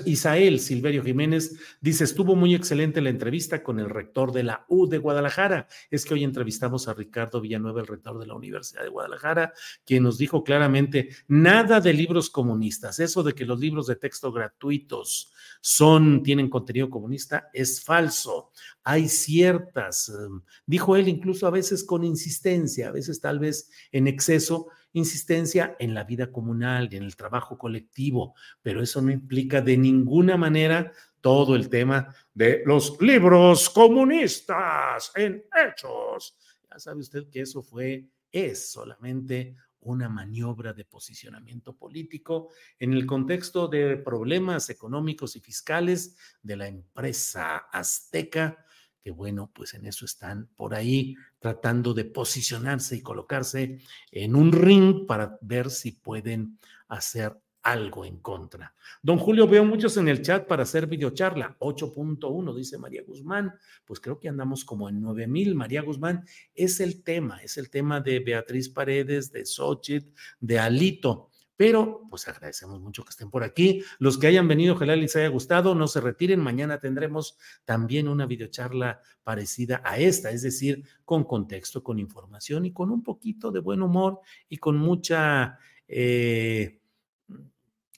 Isael 0.06 0.58
Silverio 0.58 1.02
Jiménez 1.02 1.54
dice, 1.80 2.04
estuvo 2.04 2.34
muy 2.34 2.54
excelente 2.54 3.02
la 3.02 3.10
entrevista 3.10 3.62
con 3.62 3.78
el 3.78 3.90
rector 3.90 4.32
de 4.32 4.44
la 4.44 4.64
U 4.68 4.86
de 4.88 4.98
Guadalajara. 4.98 5.66
Es 5.90 6.04
que 6.04 6.14
hoy 6.14 6.24
entrevistamos 6.24 6.88
a 6.88 6.94
Ricardo 6.94 7.40
Villanueva, 7.40 7.80
el 7.80 7.86
rector 7.86 8.18
de 8.18 8.26
la 8.26 8.34
Universidad 8.34 8.82
de 8.82 8.88
Guadalajara, 8.88 9.52
quien 9.84 10.02
nos 10.02 10.16
dijo 10.16 10.42
claramente, 10.42 11.10
nada 11.28 11.80
de 11.80 11.92
libros 11.92 12.30
comunistas. 12.30 12.98
Eso 12.98 13.22
de 13.22 13.34
que 13.34 13.44
los 13.44 13.60
libros 13.60 13.86
de 13.86 13.96
texto 13.96 14.32
gratuitos 14.32 15.31
son, 15.64 16.24
tienen 16.24 16.50
contenido 16.50 16.90
comunista, 16.90 17.48
es 17.52 17.84
falso. 17.84 18.50
Hay 18.82 19.08
ciertas, 19.08 20.08
em, 20.08 20.42
dijo 20.66 20.96
él 20.96 21.08
incluso 21.08 21.46
a 21.46 21.50
veces 21.50 21.84
con 21.84 22.02
insistencia, 22.02 22.88
a 22.88 22.90
veces 22.90 23.20
tal 23.20 23.38
vez 23.38 23.70
en 23.92 24.08
exceso, 24.08 24.66
insistencia 24.92 25.76
en 25.78 25.94
la 25.94 26.02
vida 26.02 26.32
comunal 26.32 26.88
y 26.90 26.96
en 26.96 27.04
el 27.04 27.14
trabajo 27.14 27.56
colectivo, 27.56 28.34
pero 28.60 28.82
eso 28.82 29.00
no 29.00 29.12
implica 29.12 29.60
de 29.60 29.76
ninguna 29.78 30.36
manera 30.36 30.92
todo 31.20 31.54
el 31.54 31.68
tema 31.68 32.12
de 32.34 32.62
los 32.66 33.00
libros 33.00 33.70
comunistas 33.70 35.12
en 35.14 35.44
hechos. 35.54 36.36
Ya 36.68 36.78
sabe 36.80 37.00
usted 37.00 37.28
que 37.30 37.42
eso 37.42 37.62
fue, 37.62 38.04
es 38.32 38.72
solamente 38.72 39.54
una 39.82 40.08
maniobra 40.08 40.72
de 40.72 40.84
posicionamiento 40.84 41.76
político 41.76 42.48
en 42.78 42.92
el 42.92 43.06
contexto 43.06 43.68
de 43.68 43.96
problemas 43.96 44.70
económicos 44.70 45.36
y 45.36 45.40
fiscales 45.40 46.16
de 46.42 46.56
la 46.56 46.68
empresa 46.68 47.56
azteca 47.56 48.64
que 49.02 49.10
bueno, 49.10 49.50
pues 49.52 49.74
en 49.74 49.86
eso 49.86 50.04
están 50.04 50.48
por 50.54 50.74
ahí 50.74 51.16
tratando 51.40 51.92
de 51.92 52.04
posicionarse 52.04 52.96
y 52.96 53.02
colocarse 53.02 53.80
en 54.12 54.36
un 54.36 54.52
ring 54.52 55.06
para 55.06 55.38
ver 55.40 55.70
si 55.70 55.90
pueden 55.92 56.58
hacer 56.86 57.36
algo 57.62 58.04
en 58.04 58.18
contra. 58.18 58.74
Don 59.02 59.18
Julio, 59.18 59.46
veo 59.46 59.64
muchos 59.64 59.96
en 59.96 60.08
el 60.08 60.22
chat 60.22 60.46
para 60.46 60.64
hacer 60.64 60.86
videocharla. 60.86 61.56
8.1, 61.60 62.54
dice 62.54 62.78
María 62.78 63.02
Guzmán. 63.06 63.54
Pues 63.84 64.00
creo 64.00 64.18
que 64.18 64.28
andamos 64.28 64.64
como 64.64 64.88
en 64.88 65.00
9000. 65.00 65.54
María 65.54 65.82
Guzmán 65.82 66.24
es 66.54 66.80
el 66.80 67.02
tema, 67.02 67.38
es 67.38 67.56
el 67.58 67.70
tema 67.70 68.00
de 68.00 68.20
Beatriz 68.20 68.68
Paredes, 68.68 69.30
de 69.30 69.46
Xochitl, 69.46 70.12
de 70.40 70.58
Alito. 70.58 71.30
Pero 71.56 72.02
pues 72.10 72.26
agradecemos 72.26 72.80
mucho 72.80 73.04
que 73.04 73.10
estén 73.10 73.30
por 73.30 73.44
aquí. 73.44 73.84
Los 73.98 74.18
que 74.18 74.26
hayan 74.26 74.48
venido, 74.48 74.74
ojalá 74.74 74.96
les 74.96 75.14
haya 75.14 75.28
gustado, 75.28 75.76
no 75.76 75.86
se 75.86 76.00
retiren. 76.00 76.40
Mañana 76.40 76.80
tendremos 76.80 77.38
también 77.64 78.08
una 78.08 78.26
videocharla 78.26 79.00
parecida 79.22 79.80
a 79.84 79.98
esta, 79.98 80.30
es 80.30 80.42
decir, 80.42 80.82
con 81.04 81.22
contexto, 81.22 81.84
con 81.84 82.00
información 82.00 82.64
y 82.64 82.72
con 82.72 82.90
un 82.90 83.04
poquito 83.04 83.52
de 83.52 83.60
buen 83.60 83.82
humor 83.82 84.20
y 84.48 84.56
con 84.56 84.76
mucha 84.76 85.58
eh, 85.86 86.81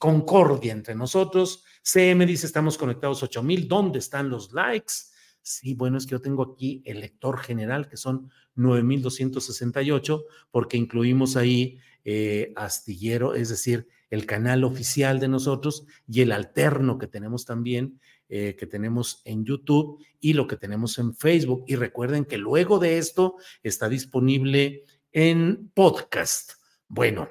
concordia 0.04 0.74
entre 0.74 0.94
nosotros. 0.94 1.64
CM 1.82 2.26
dice, 2.26 2.44
estamos 2.44 2.76
conectados 2.76 3.22
8000. 3.22 3.66
¿Dónde 3.66 4.00
están 4.00 4.28
los 4.28 4.52
likes? 4.52 4.92
Sí, 5.40 5.72
bueno, 5.72 5.96
es 5.96 6.04
que 6.04 6.10
yo 6.10 6.20
tengo 6.20 6.42
aquí 6.42 6.82
el 6.84 7.00
lector 7.00 7.38
general, 7.38 7.88
que 7.88 7.96
son 7.96 8.30
9268, 8.54 10.26
porque 10.50 10.76
incluimos 10.76 11.36
ahí 11.36 11.78
eh, 12.04 12.52
astillero, 12.54 13.34
es 13.34 13.48
decir, 13.48 13.88
el 14.10 14.26
canal 14.26 14.64
oficial 14.64 15.20
de 15.20 15.28
nosotros 15.28 15.86
y 16.06 16.20
el 16.20 16.32
alterno 16.32 16.98
que 16.98 17.06
tenemos 17.06 17.46
también, 17.46 17.98
eh, 18.28 18.56
que 18.58 18.66
tenemos 18.66 19.22
en 19.24 19.46
YouTube 19.46 20.04
y 20.20 20.34
lo 20.34 20.46
que 20.46 20.58
tenemos 20.58 20.98
en 20.98 21.14
Facebook. 21.14 21.64
Y 21.66 21.76
recuerden 21.76 22.26
que 22.26 22.36
luego 22.36 22.78
de 22.78 22.98
esto 22.98 23.36
está 23.62 23.88
disponible 23.88 24.84
en 25.12 25.70
podcast. 25.72 26.52
Bueno, 26.88 27.30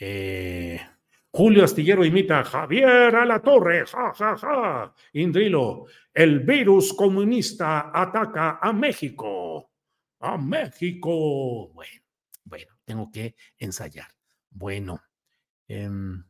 eh, 0.00 0.80
Julio 1.36 1.64
Astillero 1.64 2.02
imita 2.02 2.38
a 2.38 2.44
Javier 2.44 3.14
a 3.14 3.26
la 3.26 3.42
torre, 3.42 3.84
ja, 3.84 4.14
ja, 4.14 4.38
ja. 4.38 4.94
Indrilo, 5.12 5.84
el 6.14 6.40
virus 6.40 6.94
comunista 6.94 7.90
ataca 7.92 8.58
a 8.58 8.72
México. 8.72 9.70
A 10.20 10.38
México. 10.38 11.68
Bueno, 11.74 12.02
bueno 12.42 12.72
tengo 12.86 13.10
que 13.10 13.34
ensayar. 13.58 14.08
Bueno, 14.48 14.98
em, 15.68 16.24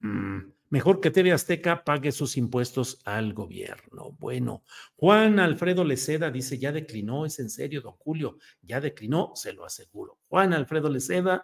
mm, 0.00 0.52
mejor 0.68 1.00
que 1.00 1.10
TV 1.10 1.32
Azteca 1.32 1.82
pague 1.82 2.12
sus 2.12 2.36
impuestos 2.36 3.00
al 3.06 3.32
gobierno. 3.32 4.12
Bueno, 4.18 4.62
Juan 4.96 5.40
Alfredo 5.40 5.84
Leceda 5.84 6.30
dice, 6.30 6.58
ya 6.58 6.70
declinó, 6.70 7.24
es 7.24 7.38
en 7.38 7.48
serio, 7.48 7.80
don 7.80 7.94
Julio, 7.94 8.36
ya 8.60 8.78
declinó, 8.78 9.32
se 9.36 9.54
lo 9.54 9.64
aseguro. 9.64 10.18
Juan 10.28 10.52
Alfredo 10.52 10.90
Leceda, 10.90 11.42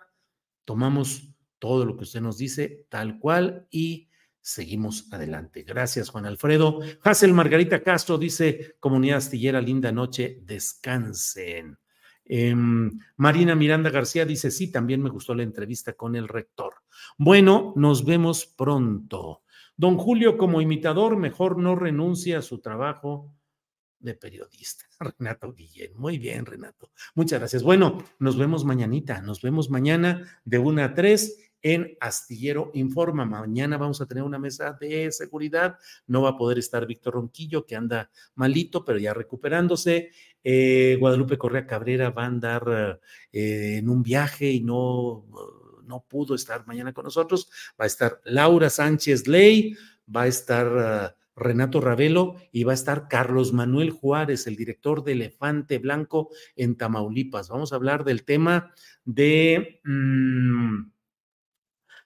tomamos 0.67 1.32
todo 1.63 1.85
lo 1.85 1.97
que 1.97 2.03
usted 2.03 2.21
nos 2.21 2.39
dice 2.39 2.87
tal 2.89 3.21
cual 3.21 3.69
y 3.71 4.09
seguimos 4.41 5.07
adelante. 5.13 5.63
Gracias, 5.63 6.09
Juan 6.09 6.27
Alfredo. 6.27 6.81
Hazel 7.05 7.33
Margarita 7.33 7.85
Castro 7.85 8.19
dice, 8.19 8.75
comunidad 8.81 9.19
astillera, 9.19 9.61
linda 9.61 9.93
noche, 9.93 10.41
descansen. 10.43 11.79
Em, 12.25 12.91
Marina 13.15 13.55
Miranda 13.55 13.91
García 13.91 14.27
dice, 14.27 14.51
sí, 14.51 14.73
también 14.73 15.01
me 15.01 15.11
gustó 15.11 15.37
la 15.37 15.45
entrevista 15.45 15.93
con 15.93 16.17
el 16.17 16.27
rector. 16.27 16.75
Bueno, 17.17 17.75
nos 17.77 18.05
vemos 18.05 18.45
pronto. 18.45 19.45
Don 19.77 19.99
Julio, 19.99 20.37
como 20.37 20.61
imitador, 20.61 21.17
mejor 21.17 21.59
no 21.59 21.77
renuncia 21.77 22.39
a 22.39 22.43
su 22.43 22.59
trabajo 22.59 23.33
de 24.01 24.15
periodista. 24.15 24.85
Renato 25.19 25.53
Guillén. 25.53 25.93
Muy 25.97 26.19
bien, 26.19 26.45
Renato. 26.45 26.91
Muchas 27.15 27.39
gracias. 27.39 27.63
Bueno, 27.63 27.99
nos 28.19 28.37
vemos 28.37 28.65
mañanita. 28.65 29.23
Nos 29.23 29.41
vemos 29.41 29.71
mañana 29.71 30.41
de 30.45 30.59
una 30.59 30.87
a 30.87 30.95
3 30.95 31.52
en 31.63 31.97
Astillero 32.01 32.71
Informa. 32.75 33.25
Mañana 33.25 33.79
vamos 33.79 34.01
a 34.01 34.07
tener 34.07 34.25
una 34.25 34.39
mesa 34.39 34.77
de 34.81 35.11
seguridad. 35.13 35.79
No 36.07 36.23
va 36.23 36.31
a 36.31 36.37
poder 36.37 36.59
estar 36.59 36.87
Víctor 36.87 37.15
Ronquillo, 37.15 37.65
que 37.65 37.77
anda 37.77 38.11
malito, 38.35 38.85
pero 38.85 38.99
ya 38.99 39.15
recuperándose. 39.15 40.11
Eh, 40.43 40.97
Guadalupe 40.99 41.39
Correa 41.39 41.67
Cabrera 41.67 42.11
va 42.11 42.25
a 42.25 42.27
andar 42.27 43.01
eh, 43.33 43.77
en 43.79 43.89
un 43.89 44.03
viaje 44.03 44.51
y 44.51 44.61
no, 44.61 45.27
no 45.85 46.05
pudo 46.09 46.35
estar 46.35 46.67
mañana 46.67 46.93
con 46.93 47.05
nosotros. 47.05 47.49
Va 47.81 47.85
a 47.85 47.87
estar 47.87 48.21
Laura 48.25 48.69
Sánchez 48.69 49.27
Ley, 49.27 49.77
va 50.15 50.23
a 50.23 50.27
estar... 50.27 51.17
Renato 51.35 51.81
Ravelo 51.81 52.37
y 52.53 52.65
va 52.65 52.73
a 52.73 52.75
estar 52.75 53.09
Carlos 53.09 53.55
Manuel 53.55 53.91
Juárez, 53.91 54.47
el 54.47 54.55
director 54.55 55.03
de 55.03 55.13
Elefante 55.13 55.79
Blanco 55.79 56.29
en 56.57 56.77
Tamaulipas. 56.77 57.49
Vamos 57.49 57.73
a 57.73 57.77
hablar 57.77 58.05
del 58.05 58.25
tema 58.25 58.73
de 59.05 59.81
mm, 59.85 60.92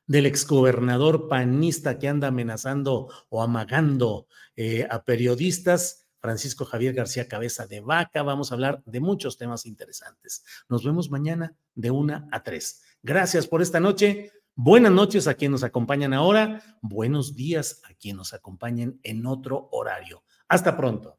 del 0.07 0.27
exgobernador 0.27 1.29
panista 1.29 1.99
que 1.99 2.09
anda 2.09 2.29
amenazando 2.29 3.09
o 3.29 3.43
amagando 3.43 4.27
eh, 4.55 4.87
a 4.91 5.05
periodistas, 5.05 6.07
Francisco 6.21 6.65
Javier 6.65 6.95
García 6.95 7.29
Cabeza 7.29 7.67
de 7.67 7.81
Vaca. 7.81 8.23
Vamos 8.23 8.51
a 8.51 8.55
hablar 8.55 8.83
de 8.85 9.01
muchos 9.01 9.39
temas 9.39 9.67
interesantes. 9.67 10.45
Nos 10.69 10.85
vemos 10.85 11.11
mañana 11.11 11.55
de 11.75 11.91
una 11.91 12.29
a 12.33 12.43
tres. 12.43 12.83
Gracias 13.03 13.47
por 13.47 13.63
esta 13.63 13.81
noche. 13.81 14.33
Buenas 14.55 14.93
noches 14.93 15.29
a 15.29 15.35
quienes 15.35 15.61
nos 15.61 15.65
acompañan 15.65 16.15
ahora. 16.15 16.63
Buenos 16.81 17.37
días 17.37 17.81
a 17.85 17.95
quienes 17.95 18.17
nos 18.17 18.33
acompañen 18.35 18.99
en 19.03 19.27
otro 19.27 19.69
horario. 19.71 20.25
Hasta 20.49 20.77
pronto. 20.77 21.19